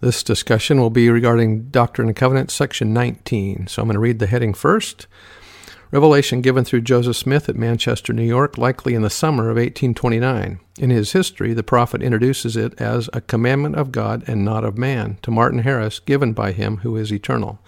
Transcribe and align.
This 0.00 0.22
discussion 0.22 0.80
will 0.80 0.88
be 0.88 1.10
regarding 1.10 1.64
Doctrine 1.68 2.08
and 2.08 2.16
Covenants, 2.16 2.54
section 2.54 2.94
19. 2.94 3.66
So 3.66 3.82
I'm 3.82 3.88
going 3.88 3.94
to 3.94 4.00
read 4.00 4.18
the 4.18 4.26
heading 4.26 4.54
first. 4.54 5.06
Revelation 5.90 6.40
given 6.40 6.64
through 6.64 6.82
Joseph 6.82 7.16
Smith 7.16 7.50
at 7.50 7.56
Manchester, 7.56 8.14
New 8.14 8.24
York, 8.24 8.56
likely 8.56 8.94
in 8.94 9.02
the 9.02 9.10
summer 9.10 9.50
of 9.50 9.56
1829. 9.56 10.58
In 10.78 10.90
his 10.90 11.12
history, 11.12 11.52
the 11.52 11.62
prophet 11.62 12.02
introduces 12.02 12.56
it 12.56 12.80
as 12.80 13.10
a 13.12 13.20
commandment 13.20 13.76
of 13.76 13.92
God 13.92 14.24
and 14.26 14.42
not 14.42 14.64
of 14.64 14.78
man 14.78 15.18
to 15.20 15.30
Martin 15.30 15.58
Harris, 15.60 15.98
given 15.98 16.32
by 16.32 16.52
him 16.52 16.78
who 16.78 16.96
is 16.96 17.12
eternal. 17.12 17.58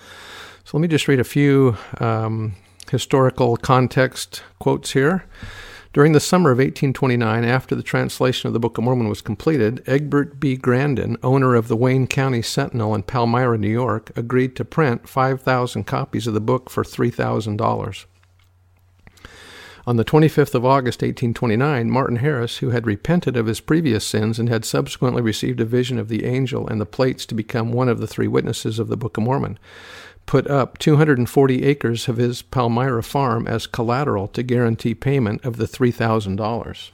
So 0.65 0.79
let 0.79 0.83
me 0.83 0.89
just 0.89 1.09
read 1.09 1.21
a 1.21 1.25
few 1.25 1.77
um, 2.01 2.55
historical 2.91 3.59
context 3.59 4.43
quotes 4.59 4.93
here. 4.93 5.27
During 5.93 6.13
the 6.13 6.21
summer 6.21 6.51
of 6.51 6.57
1829, 6.57 7.45
after 7.45 7.75
the 7.75 7.83
translation 7.83 8.47
of 8.47 8.55
the 8.55 8.61
Book 8.61 8.79
of 8.79 8.85
Mormon 8.85 9.11
was 9.11 9.21
completed, 9.21 9.83
Egbert 9.87 10.41
B. 10.41 10.57
Grandin, 10.57 11.19
owner 11.23 11.55
of 11.55 11.69
the 11.69 11.77
Wayne 11.77 12.07
County 12.07 12.41
Sentinel 12.41 12.95
in 12.95 13.03
Palmyra, 13.03 13.59
New 13.59 13.69
York, 13.69 14.11
agreed 14.17 14.57
to 14.57 14.65
print 14.65 15.07
5,000 15.07 15.85
copies 15.85 16.27
of 16.27 16.33
the 16.33 16.41
book 16.41 16.71
for 16.71 16.83
$3,000. 16.83 18.07
On 19.87 19.97
the 19.97 20.05
25th 20.05 20.55
of 20.55 20.65
August, 20.65 21.03
1829, 21.03 21.91
Martin 21.91 22.17
Harris, 22.17 22.59
who 22.59 22.71
had 22.71 22.87
repented 22.87 23.37
of 23.37 23.47
his 23.47 23.61
previous 23.61 24.07
sins 24.07 24.39
and 24.39 24.49
had 24.49 24.65
subsequently 24.65 25.21
received 25.21 25.61
a 25.61 25.67
vision 25.67 25.99
of 25.99 26.09
the 26.09 26.25
angel 26.25 26.67
and 26.69 26.81
the 26.81 26.87
plates 26.87 27.27
to 27.27 27.35
become 27.35 27.71
one 27.71 27.91
of 27.91 27.99
the 27.99 28.07
three 28.07 28.29
witnesses 28.29 28.79
of 28.79 28.89
the 28.89 28.97
Book 28.97 29.19
of 29.19 29.25
Mormon, 29.25 29.59
put 30.33 30.49
up 30.49 30.79
240 30.79 31.63
acres 31.63 32.09
of 32.09 32.17
his 32.17 32.41
Palmyra 32.41 33.03
farm 33.03 33.47
as 33.47 33.67
collateral 33.67 34.27
to 34.27 34.43
guarantee 34.43 34.95
payment 34.95 35.45
of 35.45 35.59
the 35.59 35.67
$3,000. 35.67 36.91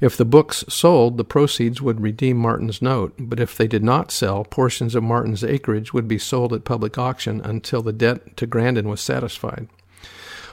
If 0.00 0.16
the 0.16 0.24
books 0.24 0.64
sold, 0.68 1.16
the 1.16 1.24
proceeds 1.24 1.82
would 1.82 2.00
redeem 2.00 2.36
Martin's 2.36 2.82
note, 2.82 3.14
but 3.18 3.40
if 3.40 3.56
they 3.56 3.66
did 3.66 3.82
not 3.82 4.12
sell, 4.12 4.44
portions 4.44 4.94
of 4.94 5.02
Martin's 5.02 5.42
acreage 5.42 5.92
would 5.92 6.06
be 6.06 6.18
sold 6.18 6.52
at 6.52 6.64
public 6.64 6.98
auction 6.98 7.40
until 7.40 7.82
the 7.82 7.92
debt 7.92 8.36
to 8.36 8.46
Grandin 8.46 8.88
was 8.88 9.00
satisfied. 9.00 9.66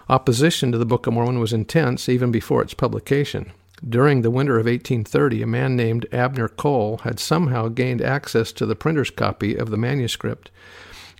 Opposition 0.10 0.72
to 0.72 0.80
the 0.80 0.84
Book 0.84 1.06
of 1.06 1.14
Mormon 1.14 1.40
was 1.40 1.54
intense 1.54 2.10
even 2.10 2.32
before 2.32 2.64
its 2.64 2.74
publication. 2.74 3.52
During 3.88 4.24
the 4.24 4.32
winter 4.32 4.58
of 4.58 4.66
1830, 4.66 5.44
a 5.44 5.46
man 5.46 5.76
named 5.76 6.08
Abner 6.12 6.48
Cole 6.48 7.02
had 7.04 7.20
somehow 7.20 7.68
gained 7.68 8.02
access 8.02 8.52
to 8.54 8.66
the 8.66 8.76
printer's 8.76 9.12
copy 9.12 9.56
of 9.56 9.70
the 9.70 9.78
manuscript 9.78 10.50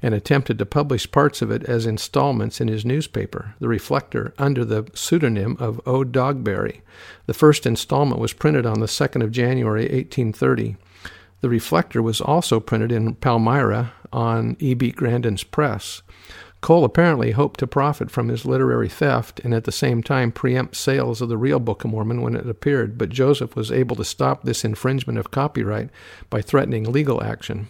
and 0.02 0.14
attempted 0.14 0.58
to 0.58 0.66
publish 0.66 1.12
parts 1.12 1.42
of 1.42 1.52
it 1.52 1.64
as 1.64 1.86
installments 1.86 2.62
in 2.62 2.68
his 2.68 2.86
newspaper, 2.86 3.56
The 3.60 3.68
Reflector, 3.68 4.34
under 4.38 4.64
the 4.64 4.90
pseudonym 4.94 5.58
of 5.60 5.82
O. 5.86 6.04
Dogberry. 6.04 6.82
The 7.26 7.34
first 7.34 7.66
installment 7.66 8.22
was 8.22 8.34
printed 8.34 8.66
on 8.66 8.80
the 8.80 8.86
2nd 8.86 9.24
of 9.24 9.32
January, 9.32 9.84
1830. 9.84 10.78
The 11.42 11.50
Reflector 11.50 12.02
was 12.02 12.22
also 12.22 12.60
printed 12.60 12.92
in 12.92 13.16
Palmyra 13.16 13.94
on 14.12 14.58
E.B. 14.60 14.92
Grandin's 14.92 15.44
press. 15.44 16.02
Cole 16.62 16.84
apparently 16.84 17.32
hoped 17.32 17.60
to 17.62 17.68
profit 17.68 18.12
from 18.12 18.28
his 18.28 18.46
literary 18.46 18.90
theft 18.90 19.40
and 19.46 19.54
at 19.54 19.64
the 19.64 19.72
same 19.72 20.04
time 20.04 20.32
preempt 20.32 20.76
sales 20.76 21.22
of 21.22 21.30
the 21.30 21.38
real 21.38 21.60
Book 21.60 21.86
of 21.86 21.92
Mormon 21.92 22.22
when 22.22 22.36
it 22.36 22.50
appeared, 22.50 22.98
but 22.98 23.10
Joseph 23.10 23.56
was 23.56 23.72
able 23.72 23.96
to 23.96 24.04
stop 24.04 24.44
this 24.44 24.66
infringement 24.66 25.18
of 25.18 25.32
copyright 25.32 25.90
by 26.30 26.42
threatening 26.42 26.92
legal 26.92 27.24
action. 27.24 27.70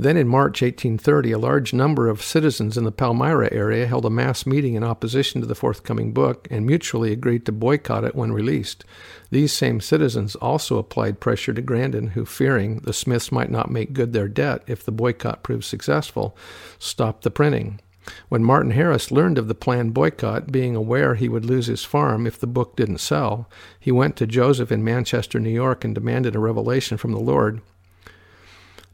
Then 0.00 0.16
in 0.16 0.28
March 0.28 0.62
1830, 0.62 1.32
a 1.32 1.38
large 1.38 1.74
number 1.74 2.06
of 2.06 2.22
citizens 2.22 2.78
in 2.78 2.84
the 2.84 2.92
Palmyra 2.92 3.48
area 3.50 3.84
held 3.84 4.04
a 4.04 4.10
mass 4.10 4.46
meeting 4.46 4.74
in 4.74 4.84
opposition 4.84 5.40
to 5.40 5.46
the 5.46 5.56
forthcoming 5.56 6.12
book 6.12 6.46
and 6.52 6.64
mutually 6.64 7.10
agreed 7.10 7.44
to 7.46 7.52
boycott 7.52 8.04
it 8.04 8.14
when 8.14 8.30
released. 8.30 8.84
These 9.30 9.52
same 9.52 9.80
citizens 9.80 10.36
also 10.36 10.78
applied 10.78 11.18
pressure 11.18 11.52
to 11.52 11.60
Grandin, 11.60 12.08
who, 12.08 12.24
fearing 12.24 12.78
the 12.84 12.92
Smiths 12.92 13.32
might 13.32 13.50
not 13.50 13.72
make 13.72 13.92
good 13.92 14.12
their 14.12 14.28
debt 14.28 14.62
if 14.68 14.84
the 14.84 14.92
boycott 14.92 15.42
proved 15.42 15.64
successful, 15.64 16.36
stopped 16.78 17.24
the 17.24 17.30
printing. 17.30 17.80
When 18.28 18.44
Martin 18.44 18.70
Harris 18.70 19.10
learned 19.10 19.36
of 19.36 19.48
the 19.48 19.54
planned 19.54 19.94
boycott, 19.94 20.52
being 20.52 20.76
aware 20.76 21.16
he 21.16 21.28
would 21.28 21.44
lose 21.44 21.66
his 21.66 21.84
farm 21.84 22.24
if 22.24 22.38
the 22.38 22.46
book 22.46 22.76
didn't 22.76 22.98
sell, 22.98 23.50
he 23.80 23.90
went 23.90 24.14
to 24.16 24.28
Joseph 24.28 24.70
in 24.70 24.84
Manchester, 24.84 25.40
New 25.40 25.50
York, 25.50 25.84
and 25.84 25.92
demanded 25.92 26.36
a 26.36 26.38
revelation 26.38 26.98
from 26.98 27.10
the 27.10 27.18
Lord. 27.18 27.60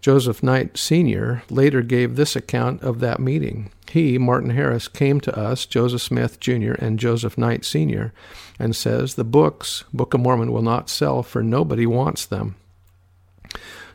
Joseph 0.04 0.42
Knight 0.42 0.76
Sr. 0.76 1.44
later 1.48 1.80
gave 1.80 2.14
this 2.14 2.36
account 2.36 2.82
of 2.82 3.00
that 3.00 3.18
meeting. 3.18 3.70
He, 3.90 4.18
Martin 4.18 4.50
Harris, 4.50 4.86
came 4.86 5.18
to 5.22 5.34
us, 5.34 5.64
Joseph 5.64 6.02
Smith 6.02 6.38
Jr. 6.40 6.72
and 6.72 6.98
Joseph 6.98 7.38
Knight 7.38 7.64
Sr., 7.64 8.12
and 8.58 8.76
says, 8.76 9.14
The 9.14 9.24
books, 9.24 9.84
Book 9.94 10.12
of 10.12 10.20
Mormon, 10.20 10.52
will 10.52 10.60
not 10.60 10.90
sell, 10.90 11.22
for 11.22 11.42
nobody 11.42 11.86
wants 11.86 12.26
them. 12.26 12.56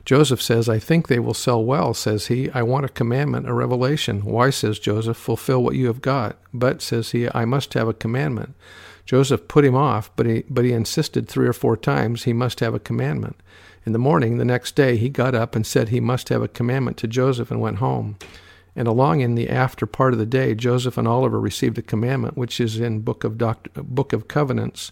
Joseph 0.03 0.41
says, 0.41 0.67
I 0.67 0.79
think 0.79 1.09
they 1.09 1.19
will 1.19 1.35
sell 1.35 1.63
well, 1.63 1.93
says 1.93 2.25
he. 2.25 2.49
I 2.55 2.63
want 2.63 2.85
a 2.85 2.89
commandment, 2.89 3.47
a 3.47 3.53
revelation. 3.53 4.25
Why, 4.25 4.49
says 4.49 4.79
Joseph, 4.79 5.15
fulfill 5.15 5.61
what 5.61 5.75
you 5.75 5.85
have 5.85 6.01
got. 6.01 6.39
But, 6.51 6.81
says 6.81 7.11
he, 7.11 7.29
I 7.35 7.45
must 7.45 7.75
have 7.75 7.87
a 7.87 7.93
commandment. 7.93 8.55
Joseph 9.05 9.47
put 9.47 9.63
him 9.63 9.75
off, 9.75 10.09
but 10.15 10.25
he, 10.25 10.43
but 10.49 10.65
he 10.65 10.71
insisted 10.71 11.27
three 11.27 11.47
or 11.47 11.53
four 11.53 11.77
times 11.77 12.23
he 12.23 12.33
must 12.33 12.61
have 12.61 12.73
a 12.73 12.79
commandment. 12.79 13.35
In 13.85 13.93
the 13.93 13.99
morning, 13.99 14.37
the 14.37 14.45
next 14.45 14.75
day, 14.75 14.97
he 14.97 15.09
got 15.09 15.33
up 15.33 15.55
and 15.55 15.65
said 15.65 15.89
he 15.89 15.99
must 15.99 16.29
have 16.29 16.41
a 16.41 16.47
commandment 16.47 16.97
to 16.97 17.07
Joseph 17.07 17.49
and 17.49 17.61
went 17.61 17.77
home. 17.77 18.17
And 18.75 18.87
along 18.87 19.21
in 19.21 19.35
the 19.35 19.49
after 19.49 19.85
part 19.85 20.13
of 20.13 20.19
the 20.19 20.25
day, 20.25 20.53
Joseph 20.53 20.97
and 20.97 21.07
Oliver 21.07 21.39
received 21.39 21.77
a 21.77 21.81
commandment, 21.81 22.37
which 22.37 22.59
is 22.59 22.79
in 22.79 23.01
Book 23.01 23.23
of, 23.23 23.37
Doct- 23.37 23.73
Book 23.73 24.13
of 24.13 24.27
Covenants, 24.27 24.91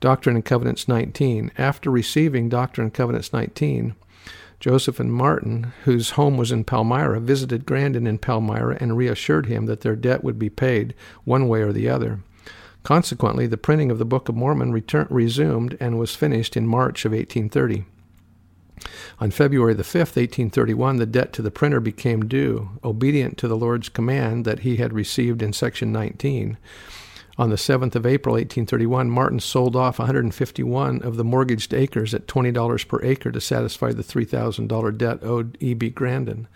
Doctrine 0.00 0.36
and 0.36 0.44
Covenants 0.44 0.86
19. 0.86 1.50
After 1.56 1.90
receiving 1.90 2.48
Doctrine 2.48 2.86
and 2.86 2.94
Covenants 2.94 3.32
19, 3.32 3.94
Joseph 4.60 5.00
and 5.00 5.12
Martin, 5.12 5.72
whose 5.84 6.10
home 6.10 6.36
was 6.36 6.52
in 6.52 6.64
Palmyra, 6.64 7.20
visited 7.20 7.66
Grandin 7.66 8.06
in 8.06 8.18
Palmyra 8.18 8.76
and 8.80 8.96
reassured 8.96 9.46
him 9.46 9.66
that 9.66 9.80
their 9.82 9.96
debt 9.96 10.24
would 10.24 10.38
be 10.38 10.50
paid 10.50 10.94
one 11.24 11.48
way 11.48 11.62
or 11.62 11.72
the 11.72 11.88
other. 11.88 12.20
Consequently, 12.82 13.46
the 13.46 13.56
printing 13.56 13.90
of 13.90 13.98
the 13.98 14.04
Book 14.04 14.28
of 14.28 14.36
Mormon 14.36 14.72
return- 14.72 15.08
resumed 15.10 15.76
and 15.80 15.98
was 15.98 16.14
finished 16.14 16.56
in 16.56 16.66
March 16.66 17.04
of 17.04 17.12
1830. 17.12 17.84
On 19.18 19.30
February 19.30 19.72
the 19.72 19.82
5th, 19.82 20.16
1831, 20.16 20.96
the 20.96 21.06
debt 21.06 21.32
to 21.32 21.42
the 21.42 21.50
printer 21.50 21.80
became 21.80 22.28
due, 22.28 22.70
obedient 22.84 23.38
to 23.38 23.48
the 23.48 23.56
Lord's 23.56 23.88
command 23.88 24.44
that 24.44 24.60
he 24.60 24.76
had 24.76 24.92
received 24.92 25.42
in 25.42 25.54
section 25.54 25.90
19. 25.90 26.58
On 27.38 27.50
the 27.50 27.56
7th 27.56 27.94
of 27.94 28.06
April, 28.06 28.34
1831, 28.34 29.10
Martin 29.10 29.40
sold 29.40 29.74
off 29.74 29.98
151 29.98 31.02
of 31.02 31.16
the 31.16 31.24
mortgaged 31.24 31.72
acres 31.72 32.12
at 32.12 32.26
$20 32.26 32.88
per 32.88 33.02
acre 33.02 33.30
to 33.30 33.40
satisfy 33.40 33.92
the 33.92 34.02
$3,000 34.02 34.98
debt 34.98 35.22
owed 35.22 35.56
E.B. 35.60 35.90
Grandin. 35.90 36.46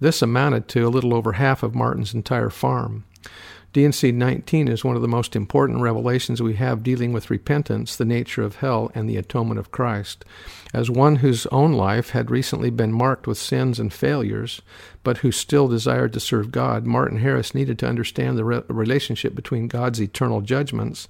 This 0.00 0.20
amounted 0.20 0.68
to 0.68 0.86
a 0.86 0.88
little 0.88 1.14
over 1.14 1.32
half 1.32 1.62
of 1.62 1.74
Martin's 1.74 2.14
entire 2.14 2.50
farm. 2.50 3.04
D&C 3.72 4.10
19 4.10 4.68
is 4.68 4.84
one 4.84 4.96
of 4.96 5.02
the 5.02 5.08
most 5.08 5.36
important 5.36 5.80
revelations 5.80 6.40
we 6.40 6.54
have 6.54 6.82
dealing 6.82 7.12
with 7.12 7.30
repentance, 7.30 7.94
the 7.96 8.04
nature 8.04 8.42
of 8.42 8.56
hell, 8.56 8.90
and 8.94 9.08
the 9.08 9.18
atonement 9.18 9.58
of 9.58 9.70
Christ. 9.70 10.24
As 10.72 10.90
one 10.90 11.16
whose 11.16 11.46
own 11.46 11.72
life 11.72 12.10
had 12.10 12.30
recently 12.30 12.70
been 12.70 12.92
marked 12.92 13.26
with 13.26 13.38
sins 13.38 13.78
and 13.78 13.92
failures, 13.92 14.62
but 15.02 15.18
who 15.18 15.30
still 15.30 15.68
desired 15.68 16.12
to 16.14 16.20
serve 16.20 16.50
God, 16.50 16.86
Martin 16.86 17.18
Harris 17.18 17.54
needed 17.54 17.78
to 17.78 17.88
understand 17.88 18.36
the 18.36 18.44
re- 18.44 18.62
relationship 18.68 19.34
between 19.34 19.68
God's 19.68 20.00
eternal 20.00 20.40
judgments, 20.40 21.06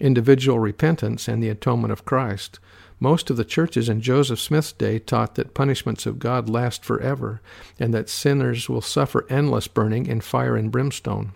individual 0.00 0.58
repentance, 0.58 1.28
and 1.28 1.42
the 1.42 1.48
atonement 1.48 1.92
of 1.92 2.04
Christ. 2.04 2.58
Most 3.00 3.30
of 3.30 3.36
the 3.36 3.44
churches 3.44 3.88
in 3.88 4.00
Joseph 4.00 4.40
Smith's 4.40 4.72
day 4.72 4.98
taught 4.98 5.36
that 5.36 5.54
punishments 5.54 6.04
of 6.04 6.18
God 6.18 6.48
last 6.48 6.84
forever, 6.84 7.40
and 7.78 7.94
that 7.94 8.08
sinners 8.08 8.68
will 8.68 8.80
suffer 8.80 9.24
endless 9.30 9.68
burning 9.68 10.06
in 10.06 10.20
fire 10.20 10.56
and 10.56 10.72
brimstone. 10.72 11.32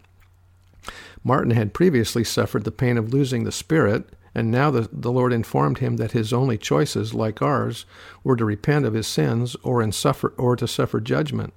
Martin 1.24 1.52
had 1.52 1.74
previously 1.74 2.24
suffered 2.24 2.64
the 2.64 2.70
pain 2.70 2.98
of 2.98 3.12
losing 3.12 3.44
the 3.44 3.52
Spirit, 3.52 4.08
and 4.34 4.50
now 4.50 4.70
the, 4.70 4.88
the 4.92 5.12
Lord 5.12 5.32
informed 5.32 5.78
him 5.78 5.96
that 5.96 6.12
his 6.12 6.32
only 6.32 6.58
choices, 6.58 7.14
like 7.14 7.42
ours, 7.42 7.84
were 8.24 8.36
to 8.36 8.44
repent 8.44 8.84
of 8.84 8.94
his 8.94 9.06
sins 9.06 9.56
or, 9.62 9.90
suffer, 9.92 10.32
or 10.36 10.56
to 10.56 10.66
suffer 10.66 11.00
judgment. 11.00 11.52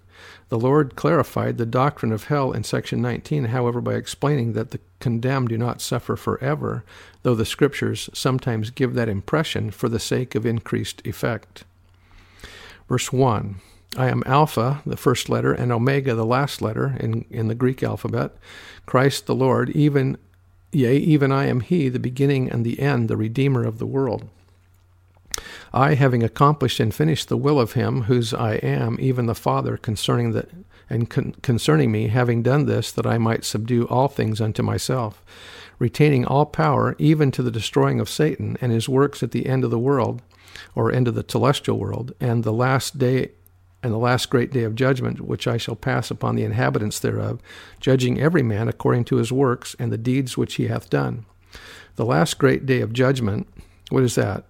The 0.49 0.59
Lord 0.59 0.95
clarified 0.95 1.57
the 1.57 1.65
doctrine 1.65 2.11
of 2.11 2.25
hell 2.25 2.51
in 2.51 2.63
section 2.63 3.01
19, 3.01 3.45
however, 3.45 3.81
by 3.81 3.95
explaining 3.95 4.53
that 4.53 4.71
the 4.71 4.79
condemned 4.99 5.49
do 5.49 5.57
not 5.57 5.81
suffer 5.81 6.15
forever, 6.15 6.83
though 7.23 7.35
the 7.35 7.45
scriptures 7.45 8.09
sometimes 8.13 8.69
give 8.69 8.93
that 8.93 9.09
impression 9.09 9.71
for 9.71 9.89
the 9.89 9.99
sake 9.99 10.35
of 10.35 10.45
increased 10.45 11.05
effect. 11.05 11.63
Verse 12.87 13.11
1 13.11 13.55
I 13.97 14.09
am 14.09 14.23
Alpha, 14.25 14.81
the 14.85 14.97
first 14.97 15.29
letter, 15.29 15.53
and 15.53 15.71
Omega, 15.71 16.15
the 16.15 16.25
last 16.25 16.61
letter 16.61 16.97
in, 16.99 17.25
in 17.29 17.47
the 17.47 17.55
Greek 17.55 17.81
alphabet. 17.81 18.35
Christ 18.85 19.25
the 19.25 19.35
Lord, 19.35 19.69
even 19.71 20.17
yea, 20.71 20.97
even 20.97 21.31
I 21.31 21.45
am 21.45 21.61
He, 21.61 21.89
the 21.89 21.99
beginning 21.99 22.49
and 22.51 22.65
the 22.65 22.79
end, 22.79 23.07
the 23.07 23.17
Redeemer 23.17 23.63
of 23.63 23.79
the 23.79 23.85
world. 23.85 24.29
I, 25.73 25.95
having 25.95 26.23
accomplished 26.23 26.79
and 26.79 26.93
finished 26.93 27.27
the 27.27 27.37
will 27.37 27.59
of 27.59 27.73
him 27.73 28.03
whose 28.03 28.33
I 28.33 28.53
am, 28.55 28.97
even 28.99 29.25
the 29.25 29.35
Father, 29.35 29.77
concerning 29.77 30.31
the 30.31 30.47
and 30.89 31.09
con- 31.09 31.35
concerning 31.41 31.91
me, 31.91 32.07
having 32.07 32.43
done 32.43 32.65
this, 32.65 32.91
that 32.91 33.07
I 33.07 33.17
might 33.17 33.43
subdue 33.43 33.87
all 33.87 34.07
things 34.07 34.39
unto 34.39 34.61
myself, 34.61 35.23
retaining 35.79 36.25
all 36.25 36.45
power, 36.45 36.95
even 36.99 37.31
to 37.31 37.43
the 37.43 37.51
destroying 37.51 37.99
of 37.99 38.07
Satan 38.07 38.55
and 38.61 38.71
his 38.71 38.87
works 38.87 39.23
at 39.23 39.31
the 39.31 39.47
end 39.47 39.63
of 39.63 39.71
the 39.71 39.79
world, 39.79 40.21
or 40.75 40.91
end 40.91 41.07
of 41.07 41.15
the 41.15 41.25
celestial 41.27 41.79
world, 41.79 42.13
and 42.19 42.43
the 42.43 42.53
last 42.53 42.99
day 42.99 43.31
and 43.85 43.93
the 43.93 43.99
last 43.99 44.31
great 44.31 44.51
day 44.51 44.63
of 44.63 44.73
judgment, 44.73 45.21
which 45.21 45.45
I 45.45 45.57
shall 45.57 45.75
pass 45.75 46.09
upon 46.09 46.35
the 46.35 46.43
inhabitants 46.43 46.99
thereof, 46.99 47.39
judging 47.79 48.19
every 48.19 48.41
man 48.41 48.67
according 48.67 49.05
to 49.05 49.17
his 49.17 49.31
works 49.31 49.75
and 49.77 49.91
the 49.91 49.97
deeds 49.97 50.35
which 50.35 50.55
he 50.55 50.67
hath 50.69 50.89
done. 50.89 51.25
The 51.95 52.05
last 52.05 52.39
great 52.39 52.65
day 52.65 52.81
of 52.81 52.93
judgment, 52.93 53.47
what 53.91 54.01
is 54.01 54.15
that? 54.15 54.45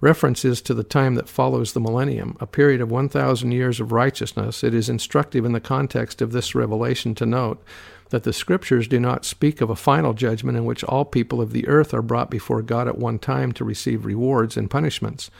references 0.00 0.60
to 0.60 0.74
the 0.74 0.84
time 0.84 1.14
that 1.14 1.30
follows 1.30 1.72
the 1.72 1.80
millennium, 1.80 2.36
a 2.38 2.46
period 2.46 2.82
of 2.82 2.90
1,000 2.90 3.52
years 3.52 3.80
of 3.80 3.90
righteousness, 3.90 4.62
it 4.62 4.74
is 4.74 4.90
instructive 4.90 5.46
in 5.46 5.52
the 5.52 5.60
context 5.60 6.20
of 6.20 6.30
this 6.30 6.54
revelation 6.54 7.14
to 7.14 7.24
note 7.24 7.64
that 8.10 8.22
the 8.24 8.32
Scriptures 8.32 8.86
do 8.86 9.00
not 9.00 9.24
speak 9.24 9.62
of 9.62 9.70
a 9.70 9.76
final 9.76 10.12
judgment 10.12 10.58
in 10.58 10.66
which 10.66 10.84
all 10.84 11.06
people 11.06 11.40
of 11.40 11.52
the 11.52 11.66
earth 11.66 11.94
are 11.94 12.02
brought 12.02 12.30
before 12.30 12.60
God 12.60 12.86
at 12.86 12.98
one 12.98 13.18
time 13.18 13.50
to 13.52 13.64
receive 13.64 14.04
rewards 14.04 14.58
and 14.58 14.70
punishments. 14.70 15.30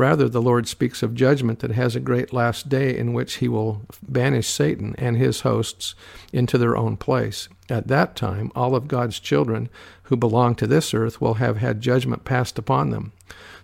Rather, 0.00 0.30
the 0.30 0.40
Lord 0.40 0.66
speaks 0.66 1.02
of 1.02 1.14
judgment 1.14 1.58
that 1.58 1.72
has 1.72 1.94
a 1.94 2.00
great 2.00 2.32
last 2.32 2.70
day 2.70 2.96
in 2.96 3.12
which 3.12 3.34
he 3.34 3.48
will 3.48 3.82
banish 4.00 4.48
Satan 4.48 4.94
and 4.96 5.18
his 5.18 5.42
hosts 5.42 5.94
into 6.32 6.56
their 6.56 6.74
own 6.74 6.96
place. 6.96 7.50
At 7.68 7.88
that 7.88 8.16
time, 8.16 8.50
all 8.54 8.74
of 8.74 8.88
God's 8.88 9.20
children 9.20 9.68
who 10.04 10.16
belong 10.16 10.54
to 10.54 10.66
this 10.66 10.94
earth 10.94 11.20
will 11.20 11.34
have 11.34 11.58
had 11.58 11.82
judgment 11.82 12.24
passed 12.24 12.58
upon 12.58 12.88
them 12.88 13.12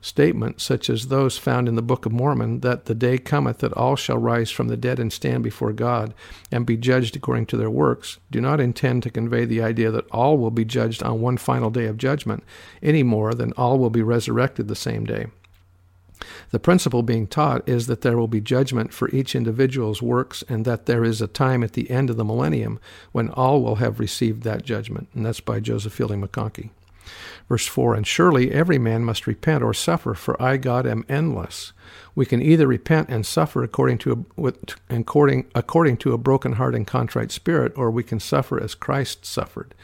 statements 0.02 0.62
such 0.62 0.90
as 0.90 1.08
those 1.08 1.38
found 1.38 1.68
in 1.68 1.74
the 1.74 1.80
Book 1.80 2.04
of 2.04 2.12
Mormon 2.12 2.60
that 2.60 2.84
the 2.84 2.94
day 2.94 3.16
cometh 3.16 3.58
that 3.58 3.72
all 3.72 3.96
shall 3.96 4.18
rise 4.18 4.50
from 4.50 4.68
the 4.68 4.76
dead 4.76 5.00
and 5.00 5.10
stand 5.10 5.42
before 5.42 5.72
God 5.72 6.12
and 6.52 6.66
be 6.66 6.76
judged 6.76 7.16
according 7.16 7.46
to 7.46 7.56
their 7.56 7.70
works 7.70 8.18
do 8.30 8.42
not 8.42 8.60
intend 8.60 9.02
to 9.04 9.10
convey 9.10 9.46
the 9.46 9.62
idea 9.62 9.90
that 9.90 10.06
all 10.10 10.36
will 10.36 10.50
be 10.50 10.66
judged 10.66 11.02
on 11.02 11.22
one 11.22 11.38
final 11.38 11.70
day 11.70 11.86
of 11.86 11.96
judgment 11.96 12.44
any 12.82 13.02
more 13.02 13.32
than 13.32 13.52
all 13.52 13.78
will 13.78 13.88
be 13.88 14.02
resurrected 14.02 14.68
the 14.68 14.76
same 14.76 15.06
day. 15.06 15.28
The 16.50 16.58
principle 16.58 17.02
being 17.02 17.26
taught 17.26 17.68
is 17.68 17.86
that 17.86 18.00
there 18.00 18.16
will 18.16 18.28
be 18.28 18.40
judgment 18.40 18.92
for 18.92 19.10
each 19.10 19.34
individual's 19.34 20.00
works 20.00 20.42
and 20.48 20.64
that 20.64 20.86
there 20.86 21.04
is 21.04 21.20
a 21.20 21.26
time 21.26 21.62
at 21.62 21.74
the 21.74 21.90
end 21.90 22.10
of 22.10 22.16
the 22.16 22.24
millennium 22.24 22.80
when 23.12 23.30
all 23.30 23.62
will 23.62 23.76
have 23.76 24.00
received 24.00 24.42
that 24.42 24.64
judgment. 24.64 25.08
And 25.14 25.26
that's 25.26 25.40
by 25.40 25.60
Joseph 25.60 25.92
Fielding 25.92 26.22
McConkie. 26.22 26.70
Verse 27.48 27.66
4 27.66 27.94
And 27.94 28.06
surely 28.06 28.52
every 28.52 28.78
man 28.78 29.04
must 29.04 29.26
repent 29.26 29.62
or 29.62 29.72
suffer, 29.72 30.14
for 30.14 30.40
I, 30.42 30.56
God, 30.56 30.86
am 30.86 31.04
endless. 31.08 31.72
We 32.14 32.26
can 32.26 32.42
either 32.42 32.66
repent 32.66 33.08
and 33.08 33.24
suffer 33.24 33.62
according 33.62 33.98
to 33.98 34.12
a, 34.12 34.40
with, 34.40 34.74
according, 34.90 35.46
according 35.54 35.98
to 35.98 36.12
a 36.12 36.18
broken 36.18 36.54
heart 36.54 36.74
and 36.74 36.86
contrite 36.86 37.30
spirit, 37.30 37.72
or 37.76 37.90
we 37.90 38.02
can 38.02 38.18
suffer 38.18 38.60
as 38.60 38.74
Christ 38.74 39.24
suffered. 39.24 39.74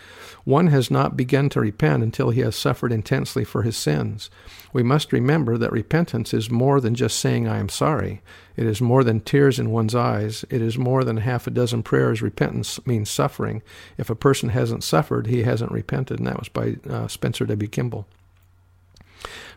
One 0.45 0.69
has 0.69 0.91
not 0.91 1.17
begun 1.17 1.49
to 1.51 1.61
repent 1.61 2.03
until 2.03 2.31
he 2.31 2.41
has 2.41 2.57
suffered 2.57 2.93
intensely 2.93 3.45
for 3.45 3.63
his 3.63 3.77
sins. 3.77 4.31
We 4.73 4.83
must 4.83 5.13
remember 5.13 5.57
that 5.59 5.73
repentance 5.73 6.35
is 6.35 6.51
more 6.51 6.81
than 6.81 6.95
just 6.95 7.19
saying, 7.19 7.47
I 7.47 7.59
am 7.59 7.69
sorry. 7.69 8.23
It 8.57 8.67
is 8.67 8.81
more 8.81 9.05
than 9.05 9.21
tears 9.21 9.59
in 9.59 9.71
one's 9.71 9.95
eyes. 9.95 10.45
It 10.51 10.63
is 10.63 10.79
more 10.79 11.05
than 11.05 11.19
half 11.19 11.47
a 11.47 11.51
dozen 11.51 11.83
prayers. 11.83 12.23
Repentance 12.23 12.85
means 12.87 13.11
suffering. 13.11 13.63
If 13.97 14.11
a 14.11 14.15
person 14.15 14.49
hasn't 14.49 14.85
suffered, 14.85 15.27
he 15.27 15.43
hasn't 15.43 15.73
repented. 15.73 16.19
And 16.19 16.27
that 16.27 16.39
was 16.39 16.49
by 16.49 16.77
uh, 16.89 17.07
Spencer 17.09 17.45
W. 17.45 17.69
Kimball. 17.69 18.07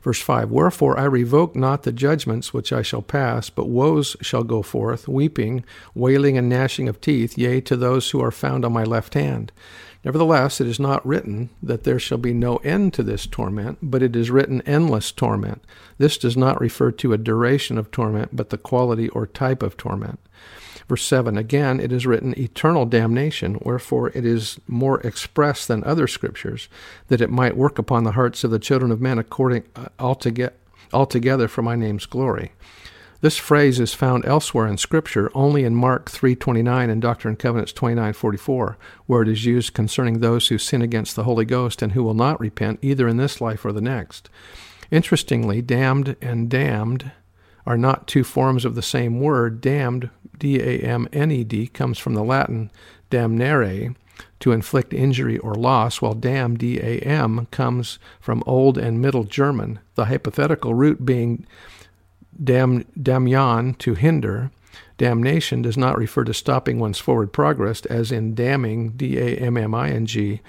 Verse 0.03 0.21
5 0.21 0.51
Wherefore 0.51 0.99
I 0.99 1.05
revoke 1.05 1.55
not 1.55 1.81
the 1.81 1.91
judgments 1.91 2.53
which 2.53 2.71
I 2.71 2.83
shall 2.83 3.01
pass, 3.01 3.49
but 3.49 3.69
woes 3.69 4.15
shall 4.21 4.43
go 4.43 4.61
forth, 4.61 5.07
weeping, 5.07 5.63
wailing, 5.95 6.37
and 6.37 6.47
gnashing 6.47 6.87
of 6.87 7.01
teeth, 7.01 7.39
yea, 7.39 7.59
to 7.61 7.75
those 7.75 8.11
who 8.11 8.21
are 8.21 8.31
found 8.31 8.63
on 8.63 8.71
my 8.71 8.83
left 8.83 9.15
hand. 9.15 9.51
Nevertheless, 10.05 10.61
it 10.61 10.67
is 10.67 10.79
not 10.79 11.03
written 11.03 11.49
that 11.63 11.83
there 11.83 11.97
shall 11.97 12.19
be 12.19 12.31
no 12.31 12.57
end 12.57 12.93
to 12.93 13.01
this 13.01 13.25
torment, 13.25 13.79
but 13.81 14.03
it 14.03 14.15
is 14.15 14.29
written 14.29 14.61
endless 14.61 15.11
torment. 15.11 15.63
This 15.97 16.19
does 16.19 16.37
not 16.37 16.61
refer 16.61 16.91
to 16.91 17.11
a 17.11 17.17
duration 17.17 17.79
of 17.79 17.89
torment, 17.89 18.35
but 18.35 18.51
the 18.51 18.59
quality 18.59 19.09
or 19.09 19.25
type 19.25 19.63
of 19.63 19.77
torment. 19.77 20.19
Verse 20.87 21.03
7 21.03 21.37
Again, 21.37 21.79
it 21.79 21.91
is 21.91 22.05
written 22.05 22.37
eternal 22.37 22.85
damnation, 22.85 23.57
wherefore 23.61 24.09
it 24.09 24.25
is 24.25 24.59
more 24.67 25.01
express 25.01 25.65
than 25.65 25.83
other 25.83 26.05
scriptures, 26.05 26.69
that 27.07 27.21
it 27.21 27.31
might 27.31 27.57
work 27.57 27.79
upon 27.79 28.03
the 28.03 28.11
hearts 28.11 28.43
of 28.43 28.51
the 28.51 28.59
children 28.59 28.91
of 28.91 29.01
men 29.01 29.17
according 29.17 29.63
uh, 29.75 29.87
altogether, 29.97 30.53
altogether 30.93 31.47
for 31.47 31.63
my 31.63 31.75
name's 31.75 32.05
glory. 32.05 32.51
This 33.25 33.37
phrase 33.37 33.79
is 33.79 33.95
found 33.95 34.23
elsewhere 34.27 34.67
in 34.67 34.77
Scripture, 34.77 35.31
only 35.33 35.63
in 35.63 35.73
Mark 35.73 36.11
3:29 36.11 36.91
and 36.91 37.01
Doctrine 37.01 37.31
and 37.31 37.39
Covenants 37.39 37.73
29:44, 37.73 38.77
where 39.07 39.23
it 39.23 39.27
is 39.27 39.45
used 39.45 39.73
concerning 39.73 40.19
those 40.19 40.49
who 40.49 40.59
sin 40.59 40.83
against 40.83 41.15
the 41.15 41.23
Holy 41.23 41.43
Ghost 41.43 41.81
and 41.81 41.93
who 41.93 42.03
will 42.03 42.13
not 42.13 42.39
repent 42.39 42.77
either 42.83 43.07
in 43.07 43.17
this 43.17 43.41
life 43.41 43.65
or 43.65 43.71
the 43.71 43.81
next. 43.81 44.29
Interestingly, 44.91 45.63
damned 45.63 46.15
and 46.21 46.51
dammed 46.51 47.13
are 47.65 47.79
not 47.79 48.05
two 48.05 48.23
forms 48.23 48.63
of 48.63 48.75
the 48.75 48.83
same 48.83 49.19
word. 49.19 49.59
Damned, 49.59 50.11
D 50.37 50.61
A 50.61 50.81
M 50.81 51.07
N 51.11 51.31
E 51.31 51.43
D, 51.43 51.65
comes 51.65 51.97
from 51.97 52.13
the 52.13 52.23
Latin 52.23 52.69
damnare, 53.09 53.95
to 54.39 54.51
inflict 54.51 54.93
injury 54.93 55.39
or 55.39 55.55
loss, 55.55 55.99
while 55.99 56.13
dam, 56.13 56.57
D 56.57 56.77
A 56.79 56.99
M, 56.99 57.47
comes 57.49 57.97
from 58.21 58.43
Old 58.45 58.77
and 58.77 59.01
Middle 59.01 59.23
German, 59.23 59.79
the 59.95 60.05
hypothetical 60.05 60.75
root 60.75 61.03
being 61.03 61.47
dam, 62.41 62.83
damyan, 62.99 63.77
to 63.79 63.93
hinder. 63.93 64.51
Damnation 64.97 65.61
does 65.61 65.77
not 65.77 65.97
refer 65.97 66.23
to 66.23 66.33
stopping 66.33 66.79
one's 66.79 66.99
forward 66.99 67.33
progress, 67.33 67.85
as 67.85 68.11
in 68.11 68.35
damming, 68.35 68.91
D 68.91 69.17
A 69.17 69.35
M 69.37 69.57
M 69.57 69.73
I 69.75 69.89
N 69.89 70.05
G, 70.05 70.41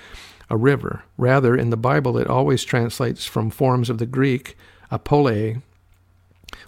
a 0.48 0.56
river. 0.56 1.02
Rather, 1.16 1.56
in 1.56 1.70
the 1.70 1.76
Bible, 1.76 2.16
it 2.16 2.28
always 2.28 2.64
translates 2.64 3.26
from 3.26 3.50
forms 3.50 3.90
of 3.90 3.98
the 3.98 4.06
Greek, 4.06 4.56
apole, 4.90 5.62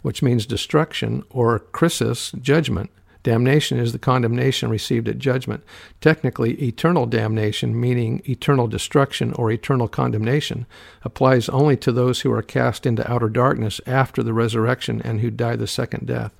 which 0.02 0.22
means 0.22 0.44
destruction, 0.46 1.22
or 1.30 1.60
krisis, 1.60 2.40
judgment. 2.40 2.90
Damnation 3.22 3.78
is 3.78 3.92
the 3.92 3.98
condemnation 3.98 4.70
received 4.70 5.08
at 5.08 5.18
judgment. 5.18 5.64
Technically, 6.00 6.52
eternal 6.62 7.06
damnation, 7.06 7.78
meaning 7.78 8.22
eternal 8.28 8.68
destruction 8.68 9.32
or 9.34 9.50
eternal 9.50 9.88
condemnation, 9.88 10.66
applies 11.02 11.48
only 11.48 11.76
to 11.78 11.92
those 11.92 12.20
who 12.20 12.32
are 12.32 12.42
cast 12.42 12.86
into 12.86 13.10
outer 13.10 13.28
darkness 13.28 13.80
after 13.86 14.22
the 14.22 14.32
resurrection 14.32 15.02
and 15.02 15.20
who 15.20 15.30
die 15.30 15.56
the 15.56 15.66
second 15.66 16.06
death. 16.06 16.32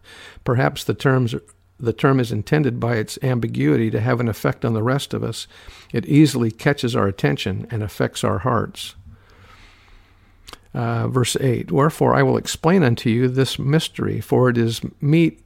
Perhaps 0.44 0.84
the 0.84 0.94
terms 0.94 1.34
the 1.80 1.92
term 1.92 2.18
is 2.18 2.32
intended 2.32 2.80
by 2.80 2.96
its 2.96 3.18
ambiguity 3.22 3.88
to 3.90 4.00
have 4.00 4.18
an 4.18 4.28
effect 4.28 4.64
on 4.64 4.74
the 4.74 4.82
rest 4.82 5.14
of 5.14 5.22
us. 5.22 5.46
It 5.92 6.06
easily 6.06 6.50
catches 6.50 6.96
our 6.96 7.06
attention 7.06 7.68
and 7.70 7.84
affects 7.84 8.24
our 8.24 8.38
hearts. 8.38 8.96
Uh, 10.74 11.08
verse 11.08 11.36
8 11.36 11.70
Wherefore 11.70 12.14
I 12.14 12.22
will 12.22 12.36
explain 12.36 12.82
unto 12.82 13.08
you 13.08 13.28
this 13.28 13.58
mystery, 13.58 14.20
for 14.20 14.48
it 14.48 14.58
is 14.58 14.80
meet 15.00 15.40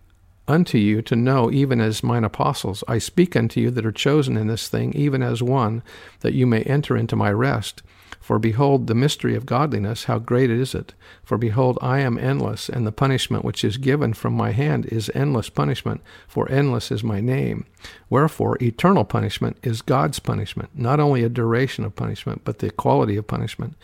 unto 0.53 0.77
you 0.77 1.01
to 1.03 1.17
know, 1.17 1.51
even 1.51 1.81
as 1.81 2.03
mine 2.03 2.25
apostles. 2.25 2.85
I 2.87 2.99
speak 2.99 3.35
unto 3.35 3.59
you 3.59 3.71
that 3.71 3.87
are 3.87 3.93
chosen 3.93 4.37
in 4.37 4.49
this 4.49 4.69
thing, 4.69 4.93
even 4.93 5.23
as 5.23 5.43
one, 5.43 5.83
that 6.21 6.35
you 6.35 6.47
may 6.47 6.63
enter 6.63 6.97
into 6.97 7.17
my 7.17 7.33
rest. 7.33 7.83
For 8.21 8.39
behold, 8.39 8.87
the 8.87 8.95
mystery 8.95 9.35
of 9.35 9.47
godliness, 9.47 10.05
how 10.05 10.19
great 10.21 10.49
is 10.49 10.77
it! 10.77 10.95
For 11.25 11.37
behold, 11.37 11.77
I 11.83 11.99
am 12.01 12.19
endless, 12.19 12.69
and 12.69 12.87
the 12.87 12.93
punishment 12.93 13.45
which 13.45 13.65
is 13.65 13.79
given 13.79 14.13
from 14.13 14.35
my 14.35 14.53
hand 14.53 14.87
is 14.87 15.11
endless 15.15 15.49
punishment, 15.49 16.03
for 16.29 16.49
endless 16.49 16.93
is 16.93 17.03
my 17.03 17.21
name. 17.21 17.65
Wherefore, 18.09 18.59
eternal 18.63 19.05
punishment 19.05 19.57
is 19.65 19.83
God's 19.83 20.21
punishment, 20.21 20.71
not 20.75 21.01
only 21.01 21.25
a 21.25 21.29
duration 21.29 21.85
of 21.85 21.97
punishment, 21.97 22.43
but 22.45 22.61
the 22.61 22.71
quality 22.71 23.17
of 23.17 23.27
punishment. 23.27 23.75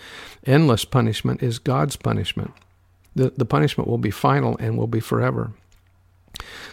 Endless 0.46 0.84
punishment 0.84 1.42
is 1.42 1.58
God's 1.58 1.96
punishment. 1.96 2.52
The, 3.16 3.30
the 3.36 3.44
punishment 3.44 3.88
will 3.88 3.98
be 3.98 4.12
final 4.12 4.56
and 4.58 4.78
will 4.78 4.86
be 4.86 5.00
forever. 5.00 5.50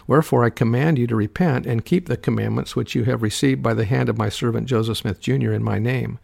Wherefore 0.06 0.44
I 0.44 0.50
command 0.50 0.98
you 0.98 1.06
to 1.08 1.16
repent 1.16 1.66
and 1.66 1.84
keep 1.84 2.06
the 2.06 2.16
commandments 2.16 2.76
which 2.76 2.94
you 2.94 3.04
have 3.04 3.22
received 3.22 3.62
by 3.62 3.74
the 3.74 3.84
hand 3.84 4.08
of 4.08 4.18
my 4.18 4.28
servant 4.28 4.68
Joseph 4.68 4.98
Smith 4.98 5.20
Jr. 5.20 5.52
in 5.52 5.62
my 5.62 5.78
name. 5.78 6.18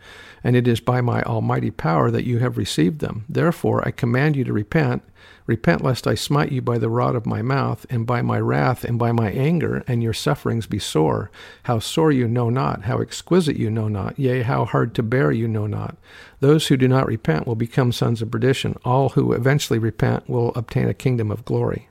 And 0.45 0.57
it 0.57 0.69
is 0.69 0.81
by 0.81 1.01
my 1.01 1.23
almighty 1.23 1.71
power 1.71 2.11
that 2.11 2.27
you 2.27 2.39
have 2.39 2.59
received 2.59 3.01
them. 3.01 3.25
Therefore 3.29 3.87
I 3.87 3.91
command 3.91 4.37
you 4.37 4.45
to 4.45 4.53
repent. 4.53 5.03
Repent 5.47 5.83
lest 5.83 6.07
I 6.07 6.15
smite 6.15 6.53
you 6.53 6.63
by 6.63 6.79
the 6.79 6.89
rod 6.89 7.17
of 7.17 7.27
my 7.27 7.43
mouth, 7.43 7.85
and 7.91 8.07
by 8.07 8.23
my 8.23 8.39
wrath, 8.39 8.85
and 8.85 8.99
by 8.99 9.11
my 9.11 9.31
anger, 9.31 9.83
and 9.89 10.03
your 10.03 10.13
sufferings 10.13 10.67
be 10.67 10.79
sore. 10.79 11.31
How 11.65 11.81
sore 11.81 12.13
you 12.13 12.29
know 12.29 12.49
not, 12.49 12.83
how 12.83 13.01
exquisite 13.01 13.57
you 13.57 13.71
know 13.71 13.89
not, 13.89 14.19
yea, 14.19 14.43
how 14.43 14.65
hard 14.65 14.95
to 14.95 15.03
bear 15.03 15.33
you 15.33 15.49
know 15.49 15.67
not. 15.67 15.97
Those 16.41 16.69
who 16.69 16.77
do 16.77 16.87
not 16.87 17.07
repent 17.07 17.47
will 17.47 17.57
become 17.57 17.93
sons 17.93 18.23
of 18.23 18.31
perdition. 18.31 18.77
All 18.85 19.11
who 19.11 19.33
eventually 19.33 19.79
repent 19.81 20.29
will 20.29 20.53
obtain 20.55 20.89
a 20.89 20.95
kingdom 20.95 21.31
of 21.31 21.45
glory. 21.45 21.89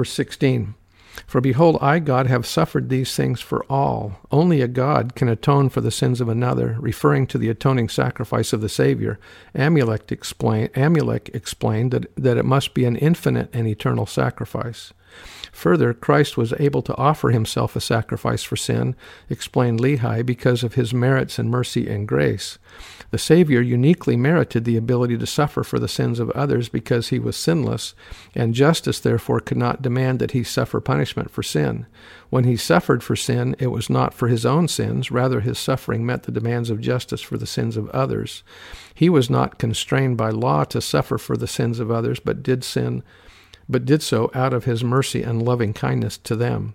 Verse 0.00 0.12
16 0.14 0.72
For 1.26 1.42
behold, 1.42 1.76
I, 1.82 1.98
God, 1.98 2.26
have 2.26 2.46
suffered 2.46 2.88
these 2.88 3.14
things 3.14 3.42
for 3.42 3.66
all. 3.68 4.18
Only 4.30 4.62
a 4.62 4.66
God 4.66 5.14
can 5.14 5.28
atone 5.28 5.68
for 5.68 5.82
the 5.82 5.90
sins 5.90 6.22
of 6.22 6.28
another, 6.30 6.78
referring 6.80 7.26
to 7.26 7.36
the 7.36 7.50
atoning 7.50 7.90
sacrifice 7.90 8.54
of 8.54 8.62
the 8.62 8.70
Savior. 8.70 9.18
Amulek, 9.54 10.06
Amulek 10.06 11.34
explained 11.34 11.90
that, 11.90 12.16
that 12.16 12.38
it 12.38 12.46
must 12.46 12.72
be 12.72 12.86
an 12.86 12.96
infinite 12.96 13.50
and 13.52 13.68
eternal 13.68 14.06
sacrifice. 14.06 14.94
Further, 15.52 15.92
Christ 15.92 16.38
was 16.38 16.54
able 16.58 16.80
to 16.80 16.96
offer 16.96 17.28
himself 17.28 17.76
a 17.76 17.80
sacrifice 17.80 18.42
for 18.42 18.56
sin, 18.56 18.96
explained 19.28 19.80
Lehi, 19.80 20.24
because 20.24 20.64
of 20.64 20.76
his 20.76 20.94
merits 20.94 21.38
and 21.38 21.50
mercy 21.50 21.90
and 21.90 22.08
grace. 22.08 22.56
The 23.10 23.18
Savior 23.18 23.60
uniquely 23.60 24.16
merited 24.16 24.64
the 24.64 24.76
ability 24.76 25.18
to 25.18 25.26
suffer 25.26 25.64
for 25.64 25.78
the 25.78 25.88
sins 25.88 26.20
of 26.20 26.30
others 26.30 26.68
because 26.68 27.08
he 27.08 27.18
was 27.18 27.36
sinless, 27.36 27.94
and 28.34 28.54
justice 28.54 29.00
therefore 29.00 29.40
could 29.40 29.56
not 29.56 29.82
demand 29.82 30.20
that 30.20 30.30
he 30.30 30.44
suffer 30.44 30.80
punishment 30.80 31.30
for 31.30 31.42
sin. 31.42 31.86
When 32.30 32.44
he 32.44 32.56
suffered 32.56 33.02
for 33.02 33.16
sin, 33.16 33.56
it 33.58 33.68
was 33.68 33.90
not 33.90 34.14
for 34.14 34.28
his 34.28 34.46
own 34.46 34.68
sins, 34.68 35.10
rather, 35.10 35.40
his 35.40 35.58
suffering 35.58 36.06
met 36.06 36.22
the 36.22 36.32
demands 36.32 36.70
of 36.70 36.80
justice 36.80 37.20
for 37.20 37.36
the 37.36 37.46
sins 37.46 37.76
of 37.76 37.88
others. 37.90 38.44
He 38.94 39.08
was 39.08 39.28
not 39.28 39.58
constrained 39.58 40.16
by 40.16 40.30
law 40.30 40.62
to 40.64 40.80
suffer 40.80 41.18
for 41.18 41.36
the 41.36 41.48
sins 41.48 41.80
of 41.80 41.90
others, 41.90 42.20
but 42.20 42.42
did 42.42 42.62
sin 42.62 43.02
but 43.70 43.84
did 43.84 44.02
so 44.02 44.30
out 44.34 44.52
of 44.52 44.64
his 44.64 44.82
mercy 44.82 45.22
and 45.22 45.42
loving 45.42 45.72
kindness 45.72 46.18
to 46.18 46.34
them. 46.34 46.74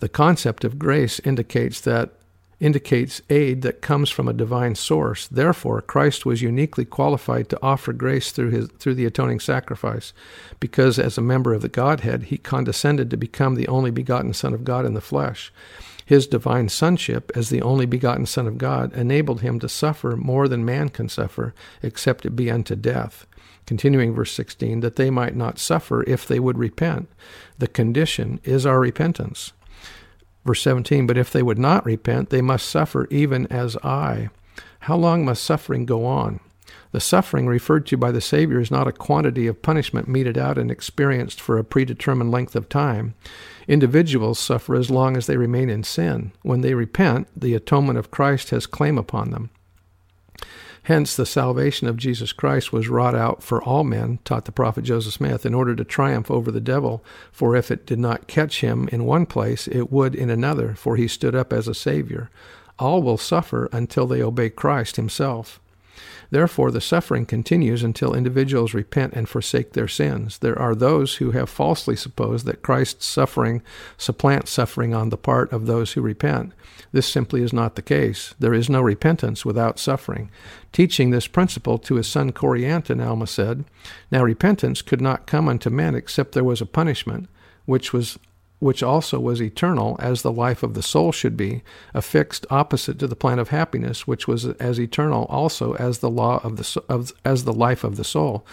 The 0.00 0.08
concept 0.08 0.64
of 0.64 0.78
grace 0.78 1.20
indicates 1.20 1.80
that 1.82 2.14
indicates 2.60 3.22
aid 3.30 3.62
that 3.62 3.80
comes 3.80 4.10
from 4.10 4.28
a 4.28 4.32
divine 4.32 4.74
source. 4.74 5.26
Therefore, 5.28 5.80
Christ 5.80 6.26
was 6.26 6.42
uniquely 6.42 6.84
qualified 6.84 7.48
to 7.48 7.58
offer 7.62 7.92
grace 7.92 8.32
through 8.32 8.50
his 8.50 8.68
through 8.78 8.94
the 8.94 9.06
atoning 9.06 9.40
sacrifice, 9.40 10.12
because 10.58 10.98
as 10.98 11.16
a 11.16 11.22
member 11.22 11.54
of 11.54 11.62
the 11.62 11.68
Godhead, 11.68 12.24
he 12.24 12.38
condescended 12.38 13.10
to 13.10 13.16
become 13.16 13.54
the 13.54 13.68
only 13.68 13.90
begotten 13.90 14.32
Son 14.32 14.54
of 14.54 14.64
God 14.64 14.84
in 14.84 14.94
the 14.94 15.00
flesh. 15.00 15.52
His 16.04 16.26
divine 16.26 16.70
sonship 16.70 17.30
as 17.34 17.50
the 17.50 17.60
only 17.60 17.84
begotten 17.84 18.24
Son 18.24 18.46
of 18.46 18.56
God 18.56 18.94
enabled 18.94 19.42
him 19.42 19.58
to 19.60 19.68
suffer 19.68 20.16
more 20.16 20.48
than 20.48 20.64
man 20.64 20.88
can 20.88 21.08
suffer, 21.08 21.54
except 21.82 22.24
it 22.24 22.30
be 22.30 22.50
unto 22.50 22.74
death. 22.74 23.26
Continuing 23.66 24.14
verse 24.14 24.32
16, 24.32 24.80
that 24.80 24.96
they 24.96 25.10
might 25.10 25.36
not 25.36 25.58
suffer 25.58 26.02
if 26.04 26.26
they 26.26 26.40
would 26.40 26.56
repent. 26.56 27.10
The 27.58 27.68
condition 27.68 28.40
is 28.42 28.64
our 28.64 28.80
repentance. 28.80 29.52
Verse 30.48 30.62
17, 30.62 31.06
but 31.06 31.18
if 31.18 31.30
they 31.30 31.42
would 31.42 31.58
not 31.58 31.84
repent, 31.84 32.30
they 32.30 32.40
must 32.40 32.66
suffer 32.66 33.06
even 33.10 33.46
as 33.48 33.76
I. 33.84 34.30
How 34.78 34.96
long 34.96 35.22
must 35.22 35.44
suffering 35.44 35.84
go 35.84 36.06
on? 36.06 36.40
The 36.90 37.00
suffering 37.00 37.46
referred 37.46 37.84
to 37.88 37.98
by 37.98 38.12
the 38.12 38.22
Savior 38.22 38.58
is 38.58 38.70
not 38.70 38.88
a 38.88 38.92
quantity 38.92 39.46
of 39.46 39.60
punishment 39.60 40.08
meted 40.08 40.38
out 40.38 40.56
and 40.56 40.70
experienced 40.70 41.38
for 41.38 41.58
a 41.58 41.64
predetermined 41.64 42.30
length 42.30 42.56
of 42.56 42.70
time. 42.70 43.12
Individuals 43.66 44.38
suffer 44.38 44.74
as 44.74 44.88
long 44.88 45.18
as 45.18 45.26
they 45.26 45.36
remain 45.36 45.68
in 45.68 45.84
sin. 45.84 46.32
When 46.40 46.62
they 46.62 46.72
repent, 46.72 47.28
the 47.36 47.52
atonement 47.52 47.98
of 47.98 48.10
Christ 48.10 48.48
has 48.48 48.66
claim 48.66 48.96
upon 48.96 49.32
them. 49.32 49.50
Hence, 50.88 51.14
the 51.14 51.26
salvation 51.26 51.86
of 51.86 51.98
Jesus 51.98 52.32
Christ 52.32 52.72
was 52.72 52.88
wrought 52.88 53.14
out 53.14 53.42
for 53.42 53.62
all 53.62 53.84
men, 53.84 54.20
taught 54.24 54.46
the 54.46 54.52
prophet 54.52 54.84
Joseph 54.84 55.12
Smith, 55.12 55.44
in 55.44 55.52
order 55.52 55.76
to 55.76 55.84
triumph 55.84 56.30
over 56.30 56.50
the 56.50 56.62
devil. 56.62 57.04
For 57.30 57.54
if 57.54 57.70
it 57.70 57.84
did 57.84 57.98
not 57.98 58.26
catch 58.26 58.62
him 58.62 58.88
in 58.90 59.04
one 59.04 59.26
place, 59.26 59.68
it 59.68 59.92
would 59.92 60.14
in 60.14 60.30
another, 60.30 60.72
for 60.72 60.96
he 60.96 61.06
stood 61.06 61.34
up 61.34 61.52
as 61.52 61.68
a 61.68 61.74
Savior. 61.74 62.30
All 62.78 63.02
will 63.02 63.18
suffer 63.18 63.68
until 63.70 64.06
they 64.06 64.22
obey 64.22 64.48
Christ 64.48 64.96
himself. 64.96 65.60
Therefore, 66.30 66.70
the 66.70 66.80
suffering 66.80 67.24
continues 67.24 67.82
until 67.82 68.14
individuals 68.14 68.74
repent 68.74 69.14
and 69.14 69.28
forsake 69.28 69.72
their 69.72 69.88
sins. 69.88 70.38
There 70.38 70.58
are 70.58 70.74
those 70.74 71.16
who 71.16 71.30
have 71.30 71.48
falsely 71.48 71.96
supposed 71.96 72.44
that 72.46 72.62
Christ's 72.62 73.06
suffering 73.06 73.62
supplants 73.96 74.50
suffering 74.50 74.94
on 74.94 75.08
the 75.08 75.16
part 75.16 75.52
of 75.52 75.66
those 75.66 75.92
who 75.92 76.02
repent. 76.02 76.52
This 76.92 77.08
simply 77.08 77.42
is 77.42 77.52
not 77.52 77.76
the 77.76 77.82
case. 77.82 78.34
There 78.38 78.54
is 78.54 78.68
no 78.68 78.82
repentance 78.82 79.44
without 79.44 79.78
suffering. 79.78 80.30
Teaching 80.72 81.10
this 81.10 81.26
principle 81.26 81.78
to 81.78 81.94
his 81.94 82.06
son 82.06 82.32
Corianton, 82.32 83.04
Alma 83.04 83.26
said, 83.26 83.64
Now 84.10 84.22
repentance 84.22 84.82
could 84.82 85.00
not 85.00 85.26
come 85.26 85.48
unto 85.48 85.70
men 85.70 85.94
except 85.94 86.32
there 86.32 86.44
was 86.44 86.60
a 86.60 86.66
punishment, 86.66 87.28
which 87.64 87.92
was 87.92 88.18
which 88.58 88.82
also 88.82 89.20
was 89.20 89.40
eternal, 89.40 89.96
as 90.00 90.22
the 90.22 90.32
life 90.32 90.62
of 90.62 90.74
the 90.74 90.82
soul 90.82 91.12
should 91.12 91.36
be, 91.36 91.62
affixed 91.94 92.46
opposite 92.50 92.98
to 92.98 93.06
the 93.06 93.16
plan 93.16 93.38
of 93.38 93.48
happiness, 93.48 94.06
which 94.06 94.26
was 94.26 94.46
as 94.46 94.80
eternal 94.80 95.24
also 95.26 95.74
as 95.74 95.98
the 95.98 96.10
law 96.10 96.40
of 96.42 96.56
the 96.56 96.82
of, 96.88 97.12
as 97.24 97.44
the 97.44 97.52
life 97.52 97.84
of 97.84 97.96
the 97.96 98.04
soul. 98.04 98.44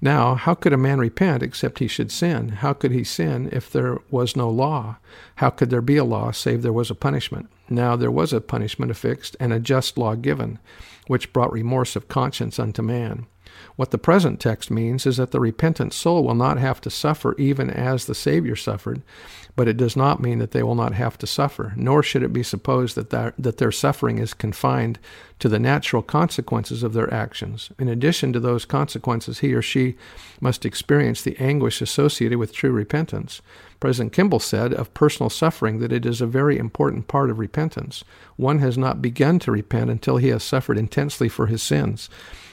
Now, 0.00 0.34
how 0.34 0.54
could 0.54 0.72
a 0.72 0.76
man 0.76 0.98
repent 0.98 1.42
except 1.42 1.78
he 1.78 1.88
should 1.88 2.12
sin? 2.12 2.48
How 2.48 2.72
could 2.72 2.92
he 2.92 3.02
sin 3.04 3.48
if 3.52 3.70
there 3.70 3.98
was 4.10 4.36
no 4.36 4.50
law? 4.50 4.96
How 5.36 5.50
could 5.50 5.70
there 5.70 5.80
be 5.80 5.96
a 5.96 6.04
law 6.04 6.32
save 6.32 6.62
there 6.62 6.72
was 6.72 6.90
a 6.90 6.94
punishment? 6.94 7.48
Now 7.68 7.96
there 7.96 8.10
was 8.10 8.32
a 8.32 8.40
punishment 8.40 8.90
affixed 8.90 9.36
and 9.40 9.52
a 9.52 9.60
just 9.60 9.96
law 9.96 10.14
given, 10.14 10.58
which 11.06 11.32
brought 11.32 11.52
remorse 11.52 11.96
of 11.96 12.08
conscience 12.08 12.58
unto 12.58 12.82
man. 12.82 13.26
What 13.76 13.90
the 13.90 13.98
present 13.98 14.40
text 14.40 14.70
means 14.70 15.06
is 15.06 15.18
that 15.18 15.30
the 15.30 15.40
repentant 15.40 15.92
soul 15.92 16.24
will 16.24 16.34
not 16.34 16.58
have 16.58 16.80
to 16.82 16.90
suffer 16.90 17.34
even 17.38 17.70
as 17.70 18.06
the 18.06 18.14
Savior 18.14 18.56
suffered, 18.56 19.02
but 19.56 19.68
it 19.68 19.76
does 19.76 19.96
not 19.96 20.20
mean 20.20 20.38
that 20.38 20.50
they 20.50 20.62
will 20.62 20.74
not 20.74 20.92
have 20.92 21.16
to 21.18 21.26
suffer, 21.26 21.72
nor 21.76 22.02
should 22.02 22.22
it 22.22 22.32
be 22.32 22.42
supposed 22.42 22.94
that, 22.94 23.10
that, 23.10 23.34
that 23.38 23.56
their 23.56 23.72
suffering 23.72 24.18
is 24.18 24.34
confined 24.34 24.98
to 25.38 25.48
the 25.48 25.58
natural 25.58 26.02
consequences 26.02 26.82
of 26.82 26.92
their 26.92 27.12
actions. 27.12 27.70
In 27.78 27.88
addition 27.88 28.32
to 28.32 28.40
those 28.40 28.64
consequences, 28.64 29.40
he 29.40 29.54
or 29.54 29.62
she 29.62 29.96
must 30.40 30.64
experience 30.64 31.22
the 31.22 31.36
anguish 31.38 31.80
associated 31.80 32.38
with 32.38 32.52
true 32.52 32.70
repentance. 32.70 33.40
President 33.80 34.12
Kimball 34.12 34.40
said 34.40 34.72
of 34.72 34.94
personal 34.94 35.30
suffering 35.30 35.78
that 35.80 35.92
it 35.92 36.06
is 36.06 36.20
a 36.20 36.26
very 36.26 36.58
important 36.58 37.08
part 37.08 37.30
of 37.30 37.38
repentance. 37.38 38.04
One 38.36 38.58
has 38.60 38.78
not 38.78 39.02
begun 39.02 39.38
to 39.40 39.52
repent 39.52 39.90
until 39.90 40.16
he 40.16 40.28
has 40.28 40.42
suffered 40.42 40.78
intensely 40.78 41.28
for 41.28 41.46
his 41.46 41.62
sins. 41.62 42.08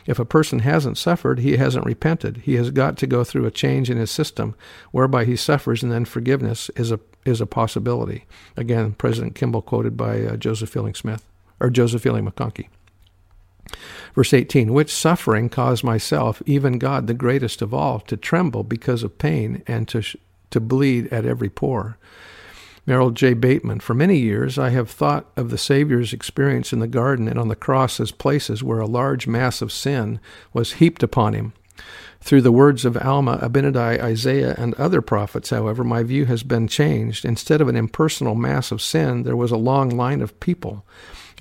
If 0.06 0.20
a 0.20 0.26
person 0.26 0.60
hasn't 0.60 0.98
suffered, 0.98 1.40
he 1.40 1.58
hasn't 1.58 1.86
repented. 1.86 2.38
He 2.44 2.56
has 2.56 2.72
got 2.72 2.98
to 2.98 3.08
go 3.08 3.24
through 3.24 3.46
a 3.46 3.52
change 3.52 3.90
in 3.90 3.98
his 3.98 4.12
system 4.12 4.56
whereby 4.92 5.26
he 5.26 5.36
suffers 5.36 5.84
and 5.84 5.92
then 5.92 6.06
forgiveness 6.06 6.70
is 6.76 6.92
a 6.92 7.00
is 7.26 7.40
a 7.40 7.46
possibility. 7.46 8.26
Again, 8.58 8.94
President 8.94 9.34
Kimball 9.34 9.62
quoted 9.62 9.96
by 9.96 10.24
uh, 10.24 10.36
Joseph 10.36 10.70
Fielding 10.70 10.94
Smith 10.94 11.26
or 11.62 11.70
Joseph 11.70 12.02
Fielding 12.02 12.26
McConkie. 12.26 12.68
Verse 14.14 14.34
18, 14.34 14.74
which 14.74 14.94
suffering 14.94 15.50
caused 15.50 15.84
myself, 15.84 16.42
even 16.46 16.78
God 16.78 17.08
the 17.08 17.14
greatest 17.14 17.62
of 17.62 17.74
all, 17.74 18.00
to 18.02 18.18
tremble 18.18 18.64
because 18.64 19.04
of 19.04 19.18
pain 19.18 19.64
and 19.66 19.88
to, 19.88 20.02
sh- 20.02 20.18
to 20.52 20.60
bleed 20.60 21.12
at 21.12 21.26
every 21.26 21.50
pore. 21.50 21.98
Merrill 22.86 23.12
J. 23.12 23.34
Bateman. 23.34 23.80
For 23.80 23.94
many 23.94 24.18
years, 24.18 24.60
I 24.60 24.70
have 24.70 24.90
thought 24.90 25.32
of 25.38 25.50
the 25.50 25.58
Savior's 25.58 26.14
experience 26.14 26.74
in 26.74 26.80
the 26.80 26.88
garden 26.88 27.28
and 27.28 27.40
on 27.40 27.48
the 27.48 27.56
cross 27.56 28.00
as 28.00 28.12
places 28.12 28.62
where 28.62 28.80
a 28.80 28.86
large 28.86 29.28
mass 29.28 29.62
of 29.62 29.72
sin 29.72 30.20
was 30.52 30.74
heaped 30.74 31.02
upon 31.02 31.34
him. 31.34 31.54
Through 32.20 32.42
the 32.42 32.52
words 32.52 32.86
of 32.86 32.98
Alma, 32.98 33.38
Abinadi, 33.42 34.02
Isaiah, 34.02 34.56
and 34.58 34.74
other 34.76 35.02
prophets, 35.02 35.50
however, 35.50 35.84
my 35.84 36.04
view 36.04 36.26
has 36.26 36.44
been 36.44 36.68
changed. 36.68 37.26
Instead 37.26 37.60
of 37.60 37.68
an 37.68 37.76
impersonal 37.76 38.36
mass 38.36 38.72
of 38.72 38.82
sin, 38.82 39.24
there 39.24 39.36
was 39.36 39.52
a 39.52 39.58
long 39.58 39.90
line 39.90 40.22
of 40.22 40.40
people 40.40 40.86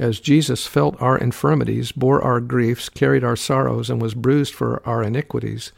as 0.00 0.20
Jesus 0.20 0.66
felt 0.66 1.00
our 1.00 1.18
infirmities, 1.18 1.92
bore 1.92 2.22
our 2.22 2.40
griefs, 2.40 2.88
carried 2.88 3.24
our 3.24 3.36
sorrows, 3.36 3.90
and 3.90 4.00
was 4.00 4.14
bruised 4.14 4.54
for 4.54 4.82
our 4.86 5.02
iniquities. 5.02 5.72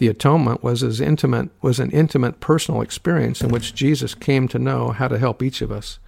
The 0.00 0.08
atonement 0.08 0.62
was 0.62 0.82
as 0.82 0.98
intimate 0.98 1.50
was 1.60 1.78
an 1.78 1.90
intimate 1.90 2.40
personal 2.40 2.80
experience 2.80 3.42
in 3.42 3.50
which 3.50 3.74
Jesus 3.74 4.14
came 4.14 4.48
to 4.48 4.58
know 4.58 4.92
how 4.92 5.08
to 5.08 5.18
help 5.18 5.42
each 5.42 5.60
of 5.60 5.70
us. 5.70 5.98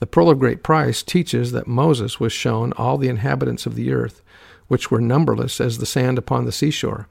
The 0.00 0.06
Pearl 0.06 0.30
of 0.30 0.40
Great 0.40 0.64
Price 0.64 1.00
teaches 1.04 1.52
that 1.52 1.68
Moses 1.68 2.18
was 2.18 2.32
shown 2.32 2.72
all 2.72 2.98
the 2.98 3.08
inhabitants 3.08 3.66
of 3.66 3.76
the 3.76 3.92
earth, 3.92 4.20
which 4.66 4.90
were 4.90 5.00
numberless 5.00 5.60
as 5.60 5.78
the 5.78 5.86
sand 5.86 6.18
upon 6.18 6.44
the 6.44 6.50
seashore. 6.50 7.06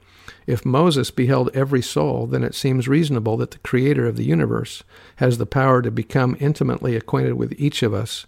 If 0.46 0.66
Moses 0.66 1.10
beheld 1.10 1.48
every 1.54 1.80
soul, 1.80 2.26
then 2.26 2.44
it 2.44 2.54
seems 2.54 2.86
reasonable 2.86 3.38
that 3.38 3.52
the 3.52 3.58
Creator 3.58 4.06
of 4.06 4.16
the 4.16 4.24
universe 4.24 4.84
has 5.16 5.38
the 5.38 5.46
power 5.46 5.80
to 5.80 5.90
become 5.90 6.36
intimately 6.38 6.96
acquainted 6.96 7.34
with 7.34 7.58
each 7.58 7.82
of 7.82 7.94
us 7.94 8.26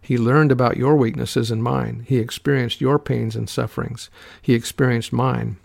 he 0.00 0.18
learned 0.18 0.50
about 0.50 0.76
your 0.76 0.96
weaknesses 0.96 1.50
and 1.52 1.62
mine. 1.62 2.04
He 2.08 2.18
experienced 2.18 2.80
your 2.80 2.98
pains 2.98 3.36
and 3.36 3.48
sufferings. 3.48 4.10
He 4.42 4.52
experienced 4.52 5.12
mine. 5.12 5.58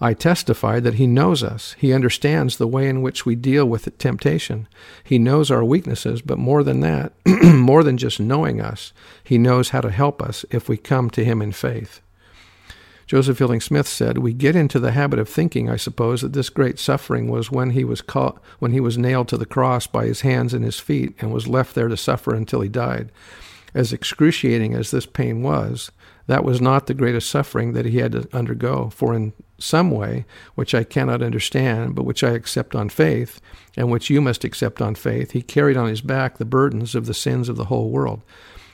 I 0.00 0.14
testify 0.14 0.80
that 0.80 0.94
He 0.94 1.06
knows 1.06 1.42
us. 1.42 1.74
He 1.78 1.92
understands 1.92 2.56
the 2.56 2.66
way 2.66 2.88
in 2.88 3.02
which 3.02 3.24
we 3.24 3.34
deal 3.34 3.66
with 3.66 3.96
temptation. 3.98 4.68
He 5.02 5.18
knows 5.18 5.50
our 5.50 5.64
weaknesses, 5.64 6.22
but 6.22 6.38
more 6.38 6.62
than 6.62 6.80
that, 6.80 7.12
more 7.26 7.82
than 7.82 7.96
just 7.96 8.20
knowing 8.20 8.60
us, 8.60 8.92
He 9.22 9.38
knows 9.38 9.70
how 9.70 9.80
to 9.80 9.90
help 9.90 10.22
us 10.22 10.44
if 10.50 10.68
we 10.68 10.76
come 10.76 11.10
to 11.10 11.24
Him 11.24 11.40
in 11.42 11.52
faith. 11.52 12.00
Joseph 13.06 13.36
Fielding 13.36 13.60
Smith 13.60 13.86
said, 13.86 14.18
"We 14.18 14.32
get 14.32 14.56
into 14.56 14.78
the 14.78 14.92
habit 14.92 15.18
of 15.18 15.28
thinking, 15.28 15.68
I 15.68 15.76
suppose, 15.76 16.22
that 16.22 16.32
this 16.32 16.48
great 16.48 16.78
suffering 16.78 17.28
was 17.28 17.50
when 17.50 17.70
he 17.70 17.84
was 17.84 18.00
caught, 18.00 18.40
when 18.60 18.72
he 18.72 18.80
was 18.80 18.96
nailed 18.96 19.28
to 19.28 19.36
the 19.36 19.44
cross 19.44 19.86
by 19.86 20.06
his 20.06 20.22
hands 20.22 20.54
and 20.54 20.64
his 20.64 20.80
feet 20.80 21.14
and 21.20 21.32
was 21.32 21.46
left 21.46 21.74
there 21.74 21.88
to 21.88 21.96
suffer 21.96 22.34
until 22.34 22.62
he 22.62 22.68
died. 22.68 23.12
As 23.74 23.92
excruciating 23.92 24.72
as 24.72 24.90
this 24.90 25.04
pain 25.04 25.42
was, 25.42 25.90
that 26.26 26.44
was 26.44 26.60
not 26.60 26.86
the 26.86 26.94
greatest 26.94 27.28
suffering 27.28 27.72
that 27.74 27.84
he 27.84 27.98
had 27.98 28.12
to 28.12 28.28
undergo, 28.32 28.88
for 28.88 29.14
in 29.14 29.34
some 29.64 29.90
way, 29.90 30.24
which 30.54 30.74
I 30.74 30.84
cannot 30.84 31.22
understand, 31.22 31.94
but 31.94 32.04
which 32.04 32.22
I 32.22 32.30
accept 32.30 32.74
on 32.74 32.88
faith, 32.88 33.40
and 33.76 33.90
which 33.90 34.10
you 34.10 34.20
must 34.20 34.44
accept 34.44 34.80
on 34.80 34.94
faith, 34.94 35.32
he 35.32 35.42
carried 35.42 35.76
on 35.76 35.88
his 35.88 36.00
back 36.00 36.38
the 36.38 36.44
burdens 36.44 36.94
of 36.94 37.06
the 37.06 37.14
sins 37.14 37.48
of 37.48 37.56
the 37.56 37.66
whole 37.66 37.90
world. 37.90 38.22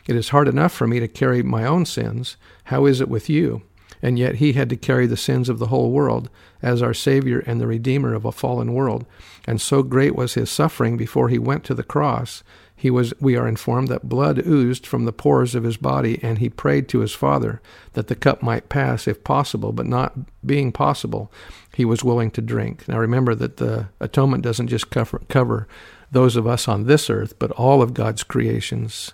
It 0.07 0.17
is 0.17 0.31
hard 0.31 0.49
enough 0.49 0.73
for 0.73 0.87
me 0.87 1.01
to 1.01 1.09
carry 1.09 1.43
my 1.43 1.65
own 1.65 1.87
sins. 1.87 2.37
How 2.65 2.87
is 2.87 3.01
it 3.01 3.09
with 3.09 3.31
you? 3.31 3.63
And 4.03 4.19
yet 4.19 4.37
he 4.37 4.55
had 4.55 4.71
to 4.71 4.77
carry 4.77 5.07
the 5.07 5.17
sins 5.17 5.49
of 5.49 5.59
the 5.59 5.67
whole 5.67 5.91
world 5.91 6.31
as 6.63 6.83
our 6.83 6.95
Savior 6.95 7.41
and 7.47 7.61
the 7.61 7.67
Redeemer 7.67 8.15
of 8.15 8.25
a 8.25 8.33
fallen 8.33 8.73
world. 8.73 9.07
And 9.47 9.61
so 9.61 9.83
great 9.83 10.17
was 10.17 10.35
his 10.35 10.51
suffering 10.51 10.97
before 10.97 11.29
he 11.29 11.39
went 11.39 11.65
to 11.65 11.75
the 11.75 11.83
cross 11.83 12.43
he 12.81 12.91
was, 12.91 13.13
we 13.21 13.37
are 13.37 13.47
informed 13.47 13.89
that 13.89 14.09
blood 14.09 14.39
oozed 14.47 14.87
from 14.87 15.05
the 15.05 15.13
pores 15.13 15.55
of 15.55 15.65
his 15.65 15.77
body, 15.77 16.19
and 16.23 16.39
he 16.39 16.49
prayed 16.49 16.89
to 16.89 17.01
his 17.01 17.13
Father 17.13 17.61
that 17.93 18.07
the 18.07 18.15
cup 18.15 18.43
might 18.43 18.71
pass 18.71 19.07
if 19.07 19.23
possible, 19.23 19.71
but 19.71 19.85
not 19.85 20.15
being 20.47 20.73
possible, 20.73 21.31
he 21.75 21.85
was 21.85 22.03
willing 22.03 22.31
to 22.31 22.41
drink. 22.41 22.89
Now 22.89 22.99
remember 22.99 23.35
that 23.35 23.59
the 23.59 23.89
atonement 24.01 24.43
doesn't 24.43 24.69
just 24.69 24.89
cover, 24.89 25.21
cover 25.29 25.69
those 26.11 26.37
of 26.37 26.47
us 26.47 26.69
on 26.69 26.85
this 26.85 27.11
earth, 27.11 27.39
but 27.39 27.51
all 27.51 27.83
of 27.83 27.93
God's 27.93 28.23
creations 28.23 29.13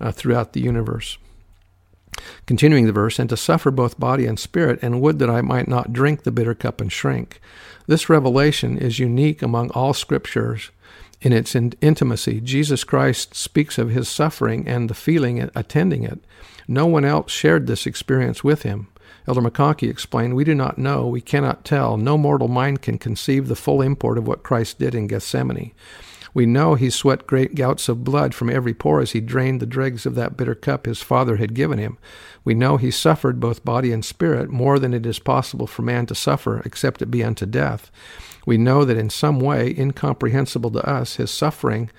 uh, 0.00 0.12
throughout 0.12 0.52
the 0.52 0.60
universe. 0.60 1.18
Continuing 2.46 2.86
the 2.86 2.92
verse, 2.92 3.18
and 3.18 3.28
to 3.28 3.36
suffer 3.36 3.72
both 3.72 3.98
body 3.98 4.24
and 4.24 4.38
spirit, 4.38 4.78
and 4.82 5.00
would 5.00 5.18
that 5.18 5.30
I 5.30 5.40
might 5.40 5.66
not 5.66 5.92
drink 5.92 6.22
the 6.22 6.30
bitter 6.30 6.54
cup 6.54 6.80
and 6.80 6.92
shrink. 6.92 7.40
This 7.88 8.08
revelation 8.08 8.78
is 8.78 9.00
unique 9.00 9.42
among 9.42 9.70
all 9.70 9.94
scriptures 9.94 10.70
in 11.20 11.32
its 11.32 11.54
in- 11.54 11.74
intimacy. 11.80 12.40
Jesus 12.40 12.84
Christ 12.84 13.34
speaks 13.34 13.78
of 13.78 13.90
his 13.90 14.08
suffering 14.08 14.66
and 14.66 14.88
the 14.88 14.94
feeling 14.94 15.50
attending 15.54 16.04
it. 16.04 16.20
No 16.66 16.86
one 16.86 17.04
else 17.04 17.32
shared 17.32 17.66
this 17.66 17.86
experience 17.86 18.42
with 18.44 18.62
him. 18.62 18.88
Elder 19.26 19.42
McConkie 19.42 19.90
explained, 19.90 20.34
We 20.34 20.44
do 20.44 20.54
not 20.54 20.78
know, 20.78 21.06
we 21.06 21.20
cannot 21.20 21.64
tell. 21.64 21.96
No 21.96 22.16
mortal 22.16 22.48
mind 22.48 22.82
can 22.82 22.98
conceive 22.98 23.48
the 23.48 23.56
full 23.56 23.82
import 23.82 24.18
of 24.18 24.26
what 24.26 24.42
Christ 24.42 24.78
did 24.78 24.94
in 24.94 25.06
Gethsemane. 25.06 25.72
We 26.32 26.46
know 26.46 26.74
he 26.74 26.90
sweat 26.90 27.26
great 27.26 27.54
gouts 27.54 27.88
of 27.88 28.04
blood 28.04 28.34
from 28.34 28.50
every 28.50 28.74
pore 28.74 29.00
as 29.00 29.12
he 29.12 29.20
drained 29.20 29.60
the 29.60 29.66
dregs 29.66 30.06
of 30.06 30.14
that 30.14 30.36
bitter 30.36 30.54
cup 30.54 30.86
his 30.86 31.02
Father 31.02 31.36
had 31.36 31.54
given 31.54 31.78
him. 31.78 31.98
We 32.44 32.54
know 32.54 32.76
he 32.76 32.90
suffered 32.90 33.40
both 33.40 33.64
body 33.64 33.92
and 33.92 34.04
spirit 34.04 34.50
more 34.50 34.78
than 34.78 34.94
it 34.94 35.06
is 35.06 35.18
possible 35.18 35.66
for 35.66 35.82
man 35.82 36.06
to 36.06 36.14
suffer, 36.14 36.62
except 36.64 37.02
it 37.02 37.10
be 37.10 37.24
unto 37.24 37.46
death. 37.46 37.90
We 38.46 38.58
know 38.58 38.84
that 38.84 38.96
in 38.96 39.10
some 39.10 39.40
way 39.40 39.74
incomprehensible 39.76 40.70
to 40.70 40.88
us, 40.88 41.16
his 41.16 41.30
suffering 41.30 41.90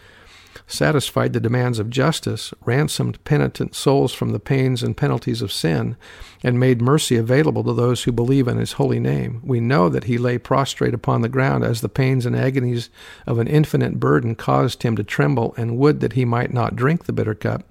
satisfied 0.67 1.33
the 1.33 1.39
demands 1.39 1.79
of 1.79 1.89
justice, 1.89 2.53
ransomed 2.65 3.23
penitent 3.23 3.75
souls 3.75 4.13
from 4.13 4.31
the 4.31 4.39
pains 4.39 4.83
and 4.83 4.97
penalties 4.97 5.41
of 5.41 5.51
sin, 5.51 5.95
and 6.43 6.59
made 6.59 6.81
mercy 6.81 7.15
available 7.15 7.63
to 7.63 7.73
those 7.73 8.03
who 8.03 8.11
believe 8.11 8.47
in 8.47 8.57
his 8.57 8.73
holy 8.73 8.99
name. 8.99 9.41
We 9.43 9.59
know 9.59 9.89
that 9.89 10.05
he 10.05 10.17
lay 10.17 10.37
prostrate 10.37 10.93
upon 10.93 11.21
the 11.21 11.29
ground 11.29 11.63
as 11.63 11.81
the 11.81 11.89
pains 11.89 12.25
and 12.25 12.35
agonies 12.35 12.89
of 13.27 13.37
an 13.37 13.47
infinite 13.47 13.99
burden 13.99 14.35
caused 14.35 14.83
him 14.83 14.95
to 14.95 15.03
tremble, 15.03 15.53
and 15.57 15.77
would 15.77 15.99
that 15.99 16.13
he 16.13 16.25
might 16.25 16.53
not 16.53 16.75
drink 16.75 17.05
the 17.05 17.13
bitter 17.13 17.35
cup. 17.35 17.63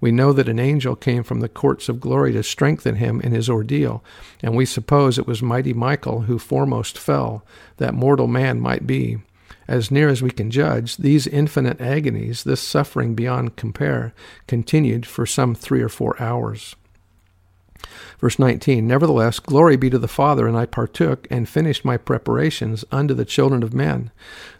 We 0.00 0.10
know 0.10 0.32
that 0.32 0.48
an 0.48 0.58
angel 0.58 0.96
came 0.96 1.22
from 1.22 1.40
the 1.40 1.48
courts 1.48 1.88
of 1.88 2.00
glory 2.00 2.32
to 2.32 2.42
strengthen 2.42 2.96
him 2.96 3.20
in 3.20 3.32
his 3.32 3.50
ordeal, 3.50 4.02
and 4.42 4.56
we 4.56 4.64
suppose 4.64 5.18
it 5.18 5.26
was 5.26 5.42
mighty 5.42 5.72
Michael 5.72 6.22
who 6.22 6.38
foremost 6.38 6.98
fell, 6.98 7.44
that 7.76 7.94
mortal 7.94 8.26
man 8.26 8.60
might 8.60 8.86
be 8.86 9.18
as 9.70 9.90
near 9.92 10.08
as 10.08 10.20
we 10.20 10.32
can 10.32 10.50
judge, 10.50 10.96
these 10.96 11.28
infinite 11.28 11.80
agonies, 11.80 12.42
this 12.42 12.60
suffering 12.60 13.14
beyond 13.14 13.54
compare, 13.54 14.12
continued 14.48 15.06
for 15.06 15.24
some 15.24 15.54
three 15.54 15.80
or 15.80 15.88
four 15.88 16.20
hours. 16.20 16.74
Verse 18.18 18.38
19 18.38 18.86
Nevertheless, 18.86 19.38
glory 19.38 19.76
be 19.76 19.90
to 19.90 19.98
the 19.98 20.08
Father, 20.08 20.46
and 20.46 20.56
I 20.56 20.66
partook 20.66 21.26
and 21.30 21.48
finished 21.48 21.84
my 21.84 21.96
preparations 21.96 22.84
unto 22.92 23.14
the 23.14 23.24
children 23.24 23.62
of 23.62 23.74
men. 23.74 24.10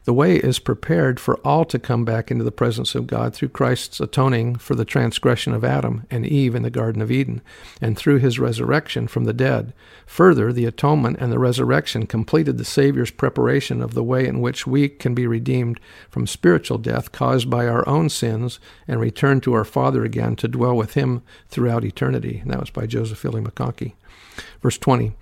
The 0.05 0.15
way 0.15 0.37
is 0.37 0.59
prepared 0.59 1.21
for 1.21 1.37
all 1.47 1.67
to 1.67 1.79
come 1.79 2.07
back 2.07 2.31
into 2.31 2.43
the 2.43 2.51
presence 2.51 2.95
of 2.95 3.07
God 3.07 3.35
through 3.35 3.51
Christ's 3.51 4.01
atoning 4.01 4.57
for 4.57 4.75
the 4.75 4.87
transgression 4.87 5.53
of 5.53 5.63
Adam 5.63 6.07
and 6.11 6.27
Eve 6.27 6.55
in 6.55 6.63
the 6.63 6.71
Garden 6.71 7.03
of 7.03 7.11
Eden, 7.11 7.43
and 7.83 7.99
through 7.99 8.19
his 8.19 8.39
resurrection 8.39 9.09
from 9.09 9.25
the 9.25 9.35
dead. 9.35 9.75
Further, 10.07 10.53
the 10.53 10.65
atonement 10.65 11.19
and 11.21 11.31
the 11.31 11.39
resurrection 11.39 12.07
completed 12.07 12.57
the 12.57 12.65
Savior's 12.65 13.11
preparation 13.11 13.83
of 13.83 13.93
the 13.93 14.03
way 14.03 14.27
in 14.27 14.41
which 14.41 14.67
we 14.67 14.89
can 14.89 15.15
be 15.15 15.27
redeemed 15.27 15.79
from 16.09 16.27
spiritual 16.27 16.79
death 16.79 17.13
caused 17.13 17.51
by 17.51 17.67
our 17.67 17.87
own 17.87 18.09
sins 18.09 18.59
and 18.89 19.01
return 19.01 19.41
to 19.43 19.53
our 19.53 19.65
Father 19.65 20.03
again 20.03 20.35
to 20.37 20.49
dwell 20.49 20.77
with 20.77 20.95
him 20.95 21.23
throughout 21.49 21.85
eternity. 21.85 22.41
And 22.43 22.51
that 22.51 22.61
was 22.61 22.71
by 22.71 22.87
Joseph 22.87 23.10
Fielding 23.19 23.45
McConkie. 23.45 23.93
Verse 24.63 24.79
20 24.79 25.13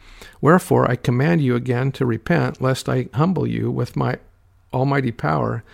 Wherefore 0.40 0.90
I 0.90 0.96
command 0.96 1.42
you 1.42 1.56
again 1.56 1.92
to 1.92 2.06
repent, 2.06 2.60
lest 2.60 2.88
I 2.88 3.08
humble 3.14 3.46
you 3.46 3.70
with 3.70 3.96
my 3.96 4.18
almighty 4.72 5.12
power, 5.12 5.64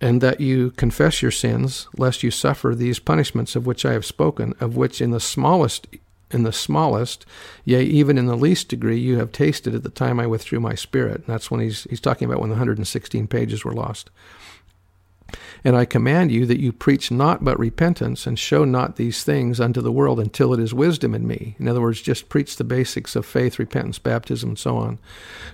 and 0.00 0.20
that 0.20 0.40
you 0.40 0.70
confess 0.72 1.22
your 1.22 1.30
sins, 1.30 1.88
lest 1.96 2.22
you 2.22 2.30
suffer 2.30 2.74
these 2.74 2.98
punishments 2.98 3.56
of 3.56 3.66
which 3.66 3.84
I 3.84 3.92
have 3.92 4.04
spoken, 4.04 4.54
of 4.60 4.76
which 4.76 5.00
in 5.00 5.10
the 5.10 5.20
smallest 5.20 5.86
in 6.30 6.42
the 6.42 6.52
smallest, 6.52 7.24
yea, 7.64 7.84
even 7.84 8.18
in 8.18 8.26
the 8.26 8.36
least 8.36 8.68
degree, 8.68 8.98
you 8.98 9.16
have 9.18 9.30
tasted 9.30 9.76
at 9.76 9.84
the 9.84 9.90
time 9.90 10.18
I 10.18 10.26
withdrew 10.26 10.58
my 10.58 10.74
spirit. 10.74 11.18
And 11.18 11.26
that's 11.26 11.50
when 11.50 11.60
he's 11.60 11.84
he's 11.84 12.00
talking 12.00 12.26
about 12.26 12.40
when 12.40 12.50
the 12.50 12.54
116 12.54 13.26
pages 13.28 13.64
were 13.64 13.72
lost. 13.72 14.10
And 15.66 15.74
I 15.74 15.84
command 15.84 16.30
you 16.30 16.46
that 16.46 16.60
you 16.60 16.72
preach 16.72 17.10
not 17.10 17.42
but 17.42 17.58
repentance, 17.58 18.24
and 18.24 18.38
show 18.38 18.64
not 18.64 18.94
these 18.94 19.24
things 19.24 19.58
unto 19.58 19.80
the 19.80 19.90
world 19.90 20.20
until 20.20 20.54
it 20.54 20.60
is 20.60 20.72
wisdom 20.72 21.12
in 21.12 21.26
me. 21.26 21.56
In 21.58 21.66
other 21.66 21.80
words, 21.80 22.00
just 22.00 22.28
preach 22.28 22.54
the 22.54 22.62
basics 22.62 23.16
of 23.16 23.26
faith, 23.26 23.58
repentance, 23.58 23.98
baptism, 23.98 24.50
and 24.50 24.58
so 24.60 24.76
on. 24.76 25.00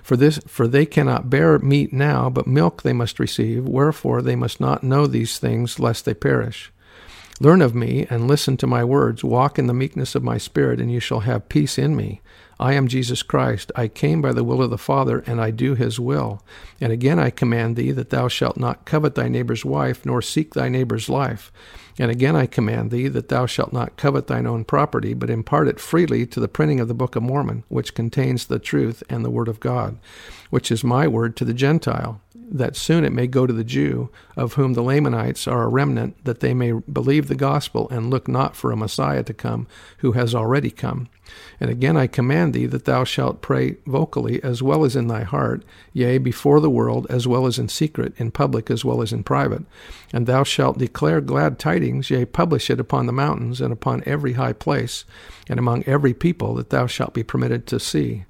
For 0.03 0.15
this, 0.15 0.37
for 0.45 0.67
they 0.67 0.85
cannot 0.85 1.31
bear 1.31 1.57
meat 1.57 1.91
now, 1.91 2.29
but 2.29 2.45
milk 2.45 2.83
they 2.83 2.93
must 2.93 3.19
receive. 3.19 3.67
Wherefore 3.67 4.21
they 4.21 4.35
must 4.35 4.61
not 4.61 4.83
know 4.83 5.07
these 5.07 5.39
things, 5.39 5.79
lest 5.79 6.05
they 6.05 6.13
perish. 6.13 6.71
Learn 7.39 7.63
of 7.63 7.73
me 7.73 8.05
and 8.07 8.27
listen 8.27 8.55
to 8.57 8.67
my 8.67 8.83
words. 8.83 9.23
Walk 9.23 9.57
in 9.57 9.65
the 9.65 9.73
meekness 9.73 10.13
of 10.13 10.21
my 10.21 10.37
spirit, 10.37 10.79
and 10.79 10.91
you 10.91 10.99
shall 10.99 11.21
have 11.21 11.49
peace 11.49 11.79
in 11.79 11.95
me. 11.95 12.21
I 12.63 12.75
am 12.75 12.87
Jesus 12.87 13.23
Christ. 13.23 13.73
I 13.75 13.89
came 13.89 14.21
by 14.21 14.31
the 14.31 14.45
will 14.45 14.61
of 14.61 14.69
the 14.69 14.77
Father, 14.77 15.19
and 15.27 15.41
I 15.41 15.51
do 15.51 15.75
his 15.75 15.99
will. 15.99 16.41
And 16.79 16.93
again 16.93 17.19
I 17.19 17.29
command 17.29 17.75
thee 17.75 17.91
that 17.91 18.09
thou 18.09 18.29
shalt 18.29 18.55
not 18.55 18.85
covet 18.85 19.15
thy 19.15 19.27
neighbor's 19.27 19.65
wife, 19.65 20.05
nor 20.05 20.21
seek 20.21 20.53
thy 20.53 20.69
neighbor's 20.69 21.09
life. 21.09 21.51
And 21.99 22.09
again 22.09 22.37
I 22.37 22.45
command 22.45 22.89
thee 22.89 23.09
that 23.09 23.27
thou 23.27 23.47
shalt 23.47 23.73
not 23.73 23.97
covet 23.97 24.27
thine 24.27 24.47
own 24.47 24.63
property, 24.63 25.13
but 25.13 25.29
impart 25.29 25.67
it 25.67 25.81
freely 25.81 26.25
to 26.27 26.39
the 26.39 26.47
printing 26.47 26.79
of 26.79 26.87
the 26.87 26.93
Book 26.93 27.17
of 27.17 27.23
Mormon, 27.23 27.65
which 27.67 27.95
contains 27.95 28.45
the 28.45 28.59
truth 28.59 29.03
and 29.09 29.25
the 29.25 29.29
Word 29.29 29.49
of 29.49 29.59
God, 29.59 29.97
which 30.49 30.71
is 30.71 30.85
my 30.85 31.05
word 31.05 31.35
to 31.35 31.43
the 31.43 31.53
Gentile 31.53 32.21
that 32.53 32.75
soon 32.75 33.03
it 33.03 33.11
may 33.11 33.25
go 33.25 33.47
to 33.47 33.51
the 33.51 33.63
Jew, 33.63 34.09
of 34.37 34.53
whom 34.53 34.73
the 34.73 34.83
Lamanites 34.83 35.47
are 35.47 35.63
a 35.63 35.67
remnant, 35.67 36.23
that 36.23 36.39
they 36.39 36.53
may 36.53 36.71
believe 36.71 37.27
the 37.27 37.35
gospel 37.35 37.89
and 37.89 38.11
look 38.11 38.27
not 38.27 38.55
for 38.55 38.71
a 38.71 38.77
Messiah 38.77 39.23
to 39.23 39.33
come, 39.33 39.67
who 39.97 40.11
has 40.11 40.35
already 40.35 40.69
come. 40.69 41.09
And 41.59 41.71
again 41.71 41.97
I 41.97 42.05
command 42.05 42.53
thee 42.53 42.67
that 42.67 42.85
thou 42.85 43.05
shalt 43.05 43.41
pray 43.41 43.77
vocally 43.87 44.43
as 44.43 44.61
well 44.61 44.85
as 44.85 44.95
in 44.95 45.07
thy 45.07 45.23
heart, 45.23 45.63
yea, 45.93 46.19
before 46.19 46.59
the 46.59 46.69
world 46.69 47.07
as 47.09 47.27
well 47.27 47.47
as 47.47 47.57
in 47.57 47.69
secret, 47.69 48.13
in 48.17 48.29
public 48.29 48.69
as 48.69 48.85
well 48.85 49.01
as 49.01 49.11
in 49.11 49.23
private. 49.23 49.63
And 50.11 50.27
thou 50.27 50.43
shalt 50.43 50.77
declare 50.77 51.21
glad 51.21 51.57
tidings, 51.57 52.11
yea, 52.11 52.25
publish 52.25 52.69
it 52.69 52.79
upon 52.79 53.07
the 53.07 53.13
mountains 53.13 53.61
and 53.61 53.73
upon 53.73 54.03
every 54.05 54.33
high 54.33 54.53
place, 54.53 55.05
and 55.49 55.57
among 55.57 55.83
every 55.85 56.13
people 56.13 56.53
that 56.55 56.69
thou 56.69 56.85
shalt 56.85 57.15
be 57.15 57.23
permitted 57.23 57.65
to 57.67 57.79
see. 57.79 58.25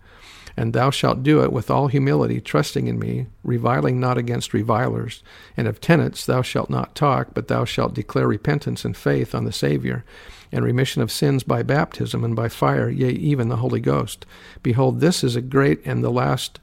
And 0.55 0.73
thou 0.73 0.91
shalt 0.91 1.23
do 1.23 1.43
it 1.43 1.51
with 1.51 1.71
all 1.71 1.87
humility, 1.87 2.39
trusting 2.39 2.87
in 2.87 2.99
me, 2.99 3.27
reviling 3.43 3.99
not 3.99 4.17
against 4.17 4.53
revilers. 4.53 5.23
And 5.57 5.67
of 5.67 5.81
tenants 5.81 6.25
thou 6.25 6.41
shalt 6.41 6.69
not 6.69 6.95
talk, 6.95 7.33
but 7.33 7.47
thou 7.47 7.65
shalt 7.65 7.95
declare 7.95 8.27
repentance 8.27 8.85
and 8.85 8.95
faith 8.95 9.33
on 9.33 9.45
the 9.45 9.51
Saviour, 9.51 10.03
and 10.51 10.63
remission 10.63 11.01
of 11.01 11.11
sins 11.11 11.43
by 11.43 11.63
baptism 11.63 12.23
and 12.23 12.35
by 12.35 12.49
fire, 12.49 12.89
yea, 12.89 13.09
even 13.09 13.49
the 13.49 13.57
Holy 13.57 13.79
Ghost. 13.79 14.25
Behold, 14.61 14.99
this 14.99 15.23
is 15.23 15.35
a 15.35 15.41
great 15.41 15.81
and 15.85 16.03
the 16.03 16.11
last 16.11 16.59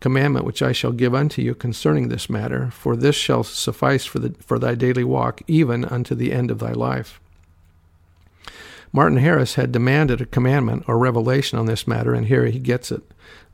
commandment 0.00 0.44
which 0.44 0.62
I 0.62 0.72
shall 0.72 0.92
give 0.92 1.14
unto 1.14 1.42
you 1.42 1.54
concerning 1.54 2.08
this 2.08 2.30
matter, 2.30 2.70
for 2.70 2.94
this 2.94 3.16
shall 3.16 3.42
suffice 3.42 4.04
for, 4.04 4.18
the, 4.18 4.34
for 4.40 4.58
thy 4.58 4.74
daily 4.74 5.04
walk, 5.04 5.42
even 5.46 5.84
unto 5.84 6.14
the 6.14 6.32
end 6.32 6.50
of 6.50 6.58
thy 6.58 6.72
life. 6.72 7.20
Martin 8.92 9.18
Harris 9.18 9.54
had 9.54 9.72
demanded 9.72 10.20
a 10.20 10.26
commandment 10.26 10.84
or 10.86 10.98
revelation 10.98 11.58
on 11.58 11.66
this 11.66 11.86
matter, 11.86 12.14
and 12.14 12.26
here 12.26 12.46
he 12.46 12.58
gets 12.58 12.90
it. 12.90 13.02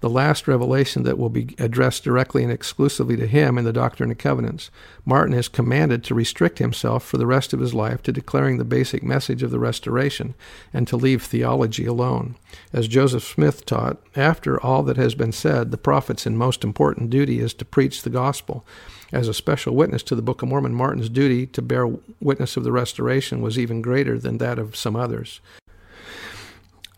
The 0.05 0.11
last 0.11 0.47
revelation 0.47 1.05
that 1.05 1.17
will 1.17 1.31
be 1.31 1.55
addressed 1.59 2.05
directly 2.05 2.43
and 2.43 2.53
exclusively 2.53 3.17
to 3.17 3.27
him 3.27 3.57
in 3.57 3.65
the 3.65 3.73
Doctrine 3.73 4.11
and 4.11 4.19
Covenants. 4.19 4.71
Martin 5.07 5.33
is 5.33 5.49
commanded 5.49 6.05
to 6.05 6.15
restrict 6.15 6.59
himself 6.59 7.03
for 7.03 7.17
the 7.17 7.27
rest 7.27 7.55
of 7.55 7.61
his 7.61 7.73
life 7.73 8.03
to 8.03 8.13
declaring 8.13 8.59
the 8.59 8.67
basic 8.67 9.03
message 9.03 9.43
of 9.43 9.51
the 9.51 9.59
restoration 9.59 10.35
and 10.75 10.87
to 10.87 10.99
leave 10.99 11.23
theology 11.23 11.87
alone. 11.87 12.37
As 12.71 12.87
Joseph 12.87 13.25
Smith 13.25 13.65
taught, 13.65 13.97
after 14.15 14.61
all 14.61 14.83
that 14.83 14.99
has 14.99 15.15
been 15.15 15.33
said, 15.33 15.71
the 15.71 15.79
prophet's 15.79 16.27
most 16.27 16.65
important 16.65 17.09
duty 17.09 17.41
is 17.41 17.55
to 17.55 17.65
preach 17.65 18.03
the 18.03 18.11
gospel. 18.11 18.63
As 19.11 19.27
a 19.27 19.33
special 19.33 19.75
witness 19.75 20.03
to 20.03 20.15
the 20.15 20.21
Book 20.21 20.43
of 20.43 20.51
Mormon, 20.51 20.75
Martin's 20.75 21.09
duty 21.09 21.47
to 21.47 21.63
bear 21.63 21.89
witness 22.21 22.59
of 22.59 22.65
the 22.65 22.73
restoration 22.73 23.41
was 23.41 23.59
even 23.59 23.81
greater 23.81 24.19
than 24.19 24.37
that 24.37 24.59
of 24.59 24.77
some 24.77 24.97
others. 24.97 25.41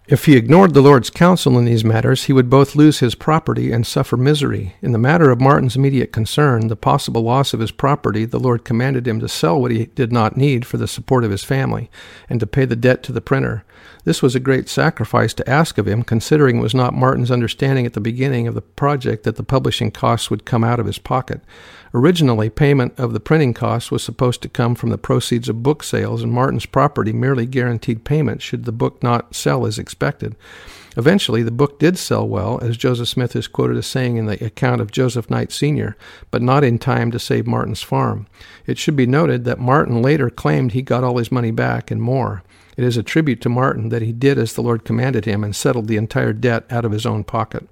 If 0.08 0.26
he 0.26 0.36
ignored 0.36 0.72
the 0.72 0.82
Lord's 0.82 1.10
counsel 1.10 1.58
in 1.58 1.64
these 1.64 1.84
matters, 1.84 2.24
he 2.24 2.32
would 2.32 2.48
both 2.48 2.76
lose 2.76 3.00
his 3.00 3.16
property 3.16 3.72
and 3.72 3.84
suffer 3.84 4.16
misery. 4.16 4.76
In 4.80 4.92
the 4.92 4.98
matter 4.98 5.32
of 5.32 5.40
Martin's 5.40 5.74
immediate 5.74 6.12
concern, 6.12 6.68
the 6.68 6.76
possible 6.76 7.22
loss 7.22 7.52
of 7.52 7.58
his 7.58 7.72
property, 7.72 8.24
the 8.24 8.38
Lord 8.38 8.64
commanded 8.64 9.08
him 9.08 9.18
to 9.18 9.28
sell 9.28 9.60
what 9.60 9.72
he 9.72 9.86
did 9.86 10.12
not 10.12 10.36
need 10.36 10.64
for 10.64 10.76
the 10.76 10.86
support 10.86 11.24
of 11.24 11.32
his 11.32 11.42
family, 11.42 11.90
and 12.30 12.38
to 12.38 12.46
pay 12.46 12.64
the 12.64 12.76
debt 12.76 13.02
to 13.02 13.12
the 13.12 13.20
printer. 13.20 13.64
This 14.06 14.22
was 14.22 14.36
a 14.36 14.40
great 14.40 14.68
sacrifice 14.68 15.34
to 15.34 15.50
ask 15.50 15.78
of 15.78 15.88
him, 15.88 16.04
considering 16.04 16.58
it 16.58 16.62
was 16.62 16.76
not 16.76 16.94
Martin's 16.94 17.32
understanding 17.32 17.86
at 17.86 17.94
the 17.94 18.00
beginning 18.00 18.46
of 18.46 18.54
the 18.54 18.62
project 18.62 19.24
that 19.24 19.34
the 19.34 19.42
publishing 19.42 19.90
costs 19.90 20.30
would 20.30 20.44
come 20.44 20.62
out 20.62 20.78
of 20.78 20.86
his 20.86 20.98
pocket. 20.98 21.40
Originally, 21.92 22.48
payment 22.48 22.94
of 22.98 23.12
the 23.12 23.18
printing 23.18 23.52
costs 23.52 23.90
was 23.90 24.04
supposed 24.04 24.42
to 24.42 24.48
come 24.48 24.76
from 24.76 24.90
the 24.90 24.96
proceeds 24.96 25.48
of 25.48 25.64
book 25.64 25.82
sales, 25.82 26.22
and 26.22 26.30
Martin's 26.30 26.66
property 26.66 27.12
merely 27.12 27.46
guaranteed 27.46 28.04
payment 28.04 28.40
should 28.42 28.64
the 28.64 28.70
book 28.70 29.02
not 29.02 29.34
sell 29.34 29.66
as 29.66 29.76
expected. 29.76 30.36
Eventually, 30.96 31.42
the 31.42 31.50
book 31.50 31.80
did 31.80 31.98
sell 31.98 32.28
well, 32.28 32.60
as 32.62 32.76
Joseph 32.76 33.08
Smith 33.08 33.34
is 33.34 33.48
quoted 33.48 33.76
as 33.76 33.88
saying 33.88 34.18
in 34.18 34.26
the 34.26 34.42
account 34.44 34.80
of 34.80 34.92
Joseph 34.92 35.28
Knight 35.28 35.50
Sr., 35.50 35.96
but 36.30 36.42
not 36.42 36.62
in 36.62 36.78
time 36.78 37.10
to 37.10 37.18
save 37.18 37.48
Martin's 37.48 37.82
farm. 37.82 38.28
It 38.66 38.78
should 38.78 38.94
be 38.94 39.04
noted 39.04 39.44
that 39.46 39.58
Martin 39.58 40.00
later 40.00 40.30
claimed 40.30 40.72
he 40.72 40.82
got 40.82 41.02
all 41.02 41.18
his 41.18 41.32
money 41.32 41.50
back 41.50 41.90
and 41.90 42.00
more. 42.00 42.44
It 42.76 42.84
is 42.84 42.96
a 42.96 43.02
tribute 43.02 43.40
to 43.42 43.48
Martin 43.48 43.88
that 43.88 44.02
he 44.02 44.12
did 44.12 44.38
as 44.38 44.52
the 44.52 44.62
Lord 44.62 44.84
commanded 44.84 45.24
him 45.24 45.42
and 45.42 45.56
settled 45.56 45.88
the 45.88 45.96
entire 45.96 46.32
debt 46.32 46.64
out 46.70 46.84
of 46.84 46.92
his 46.92 47.06
own 47.06 47.24
pocket. 47.24 47.68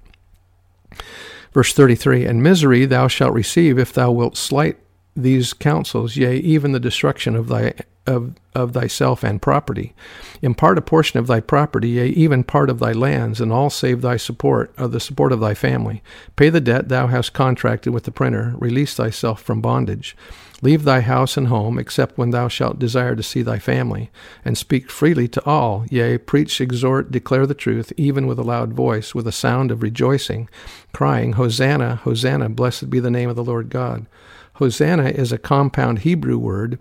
Verse 1.53 1.73
33 1.73 2.25
And 2.25 2.41
misery 2.41 2.85
thou 2.85 3.07
shalt 3.07 3.33
receive 3.33 3.77
if 3.77 3.93
thou 3.93 4.11
wilt 4.11 4.35
slight 4.35 4.77
these 5.15 5.53
counsels, 5.53 6.17
yea, 6.17 6.37
even 6.37 6.71
the 6.71 6.79
destruction 6.79 7.35
of 7.35 7.47
thy 7.47 7.73
of, 8.07 8.33
of 8.53 8.73
thyself 8.73 9.23
and 9.23 9.41
property. 9.41 9.93
Impart 10.41 10.77
a 10.77 10.81
portion 10.81 11.19
of 11.19 11.27
thy 11.27 11.39
property, 11.39 11.89
yea, 11.89 12.07
even 12.07 12.43
part 12.43 12.69
of 12.69 12.79
thy 12.79 12.91
lands, 12.91 13.41
and 13.41 13.51
all 13.51 13.69
save 13.69 14.01
thy 14.01 14.17
support, 14.17 14.73
of 14.77 14.91
the 14.91 14.99
support 14.99 15.31
of 15.31 15.39
thy 15.39 15.53
family. 15.53 16.03
Pay 16.35 16.49
the 16.49 16.61
debt 16.61 16.89
thou 16.89 17.07
hast 17.07 17.33
contracted 17.33 17.93
with 17.93 18.03
the 18.03 18.11
printer, 18.11 18.53
release 18.57 18.95
thyself 18.95 19.41
from 19.41 19.61
bondage. 19.61 20.15
Leave 20.61 20.83
thy 20.83 21.01
house 21.01 21.35
and 21.35 21.47
home, 21.47 21.77
except 21.77 22.17
when 22.17 22.29
thou 22.29 22.47
shalt 22.47 22.79
desire 22.79 23.15
to 23.15 23.23
see 23.23 23.41
thy 23.41 23.59
family, 23.59 24.09
and 24.43 24.57
speak 24.57 24.89
freely 24.89 25.27
to 25.27 25.43
all, 25.45 25.85
yea, 25.89 26.17
preach, 26.17 26.61
exhort, 26.61 27.11
declare 27.11 27.45
the 27.45 27.53
truth, 27.53 27.91
even 27.97 28.25
with 28.25 28.39
a 28.39 28.43
loud 28.43 28.73
voice, 28.73 29.13
with 29.13 29.27
a 29.27 29.33
sound 29.33 29.69
of 29.69 29.83
rejoicing, 29.83 30.47
crying, 30.93 31.33
Hosanna, 31.33 31.97
Hosanna, 31.97 32.49
blessed 32.49 32.89
be 32.89 32.99
the 32.99 33.11
name 33.11 33.29
of 33.29 33.35
the 33.35 33.43
Lord 33.43 33.69
God. 33.69 34.05
Hosanna 34.53 35.09
is 35.09 35.33
a 35.33 35.37
compound 35.37 35.99
Hebrew 35.99 36.37
word, 36.37 36.79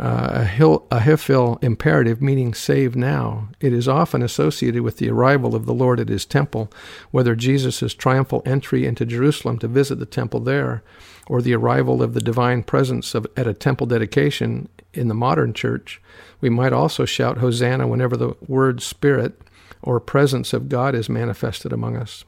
uh, 0.00 0.28
a, 0.32 0.44
hill, 0.44 0.86
hiphil 0.92 1.62
imperative 1.62 2.22
meaning 2.22 2.54
save 2.54 2.94
now. 2.94 3.48
It 3.60 3.72
is 3.72 3.88
often 3.88 4.22
associated 4.22 4.82
with 4.82 4.98
the 4.98 5.10
arrival 5.10 5.56
of 5.56 5.66
the 5.66 5.74
Lord 5.74 5.98
at 5.98 6.08
his 6.08 6.24
temple, 6.24 6.70
whether 7.10 7.34
Jesus' 7.34 7.94
triumphal 7.94 8.42
entry 8.46 8.86
into 8.86 9.04
Jerusalem 9.04 9.58
to 9.58 9.68
visit 9.68 9.98
the 9.98 10.06
temple 10.06 10.40
there, 10.40 10.82
or 11.26 11.42
the 11.42 11.54
arrival 11.54 12.02
of 12.02 12.14
the 12.14 12.20
divine 12.20 12.62
presence 12.62 13.14
of, 13.14 13.26
at 13.36 13.46
a 13.46 13.54
temple 13.54 13.86
dedication 13.86 14.68
in 14.94 15.08
the 15.08 15.14
modern 15.14 15.52
church. 15.52 16.00
We 16.40 16.48
might 16.48 16.72
also 16.72 17.04
shout 17.04 17.38
Hosanna 17.38 17.86
whenever 17.86 18.16
the 18.16 18.34
word 18.46 18.80
Spirit 18.80 19.40
or 19.82 20.00
presence 20.00 20.52
of 20.52 20.68
God 20.68 20.94
is 20.94 21.08
manifested 21.08 21.72
among 21.72 21.96
us. 21.96 22.24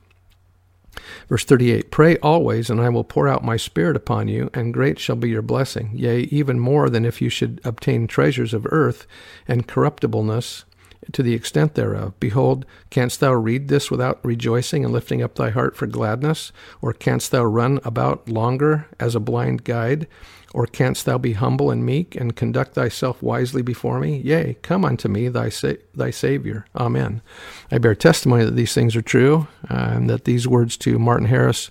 Verse 1.30 1.44
38 1.44 1.92
Pray 1.92 2.16
always, 2.18 2.68
and 2.68 2.80
I 2.80 2.88
will 2.88 3.04
pour 3.04 3.28
out 3.28 3.44
my 3.44 3.56
Spirit 3.56 3.96
upon 3.96 4.26
you, 4.26 4.50
and 4.52 4.74
great 4.74 4.98
shall 4.98 5.14
be 5.14 5.30
your 5.30 5.42
blessing, 5.42 5.92
yea, 5.94 6.22
even 6.22 6.58
more 6.58 6.90
than 6.90 7.04
if 7.04 7.22
you 7.22 7.28
should 7.28 7.60
obtain 7.62 8.08
treasures 8.08 8.52
of 8.52 8.66
earth 8.70 9.06
and 9.46 9.68
corruptibleness 9.68 10.64
to 11.12 11.22
the 11.22 11.32
extent 11.32 11.74
thereof. 11.74 12.14
Behold, 12.18 12.66
canst 12.90 13.20
thou 13.20 13.32
read 13.32 13.68
this 13.68 13.92
without 13.92 14.18
rejoicing 14.24 14.84
and 14.84 14.92
lifting 14.92 15.22
up 15.22 15.36
thy 15.36 15.50
heart 15.50 15.76
for 15.76 15.86
gladness? 15.86 16.50
Or 16.82 16.92
canst 16.92 17.30
thou 17.30 17.44
run 17.44 17.78
about 17.84 18.28
longer 18.28 18.88
as 18.98 19.14
a 19.14 19.20
blind 19.20 19.62
guide? 19.62 20.08
Or 20.52 20.66
canst 20.66 21.06
thou 21.06 21.16
be 21.16 21.34
humble 21.34 21.70
and 21.70 21.86
meek, 21.86 22.16
and 22.16 22.34
conduct 22.34 22.74
thyself 22.74 23.22
wisely 23.22 23.62
before 23.62 24.00
me? 24.00 24.18
Yea, 24.18 24.56
come 24.62 24.84
unto 24.84 25.08
me, 25.08 25.28
thy, 25.28 25.48
sa- 25.48 25.74
thy 25.94 26.10
Savior. 26.10 26.66
Amen. 26.74 27.22
I 27.70 27.78
bear 27.78 27.94
testimony 27.94 28.44
that 28.44 28.56
these 28.56 28.74
things 28.74 28.96
are 28.96 29.02
true, 29.02 29.46
uh, 29.70 29.90
and 29.94 30.10
that 30.10 30.24
these 30.24 30.48
words 30.48 30.76
to 30.78 30.98
Martin 30.98 31.28
Harris 31.28 31.70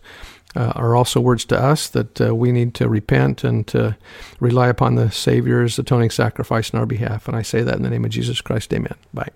uh, 0.55 0.71
are 0.75 0.95
also 0.95 1.19
words 1.19 1.45
to 1.45 1.59
us 1.59 1.87
that 1.89 2.21
uh, 2.21 2.33
we 2.33 2.51
need 2.51 2.73
to 2.75 2.89
repent 2.89 3.43
and 3.43 3.67
to 3.67 3.97
rely 4.39 4.67
upon 4.67 4.95
the 4.95 5.11
Savior's 5.11 5.77
atoning 5.77 6.09
sacrifice 6.09 6.69
in 6.71 6.79
our 6.79 6.85
behalf. 6.85 7.27
And 7.27 7.35
I 7.35 7.41
say 7.41 7.61
that 7.61 7.75
in 7.75 7.83
the 7.83 7.89
name 7.89 8.05
of 8.05 8.11
Jesus 8.11 8.41
Christ. 8.41 8.73
Amen. 8.73 8.95
Bye. 9.13 9.29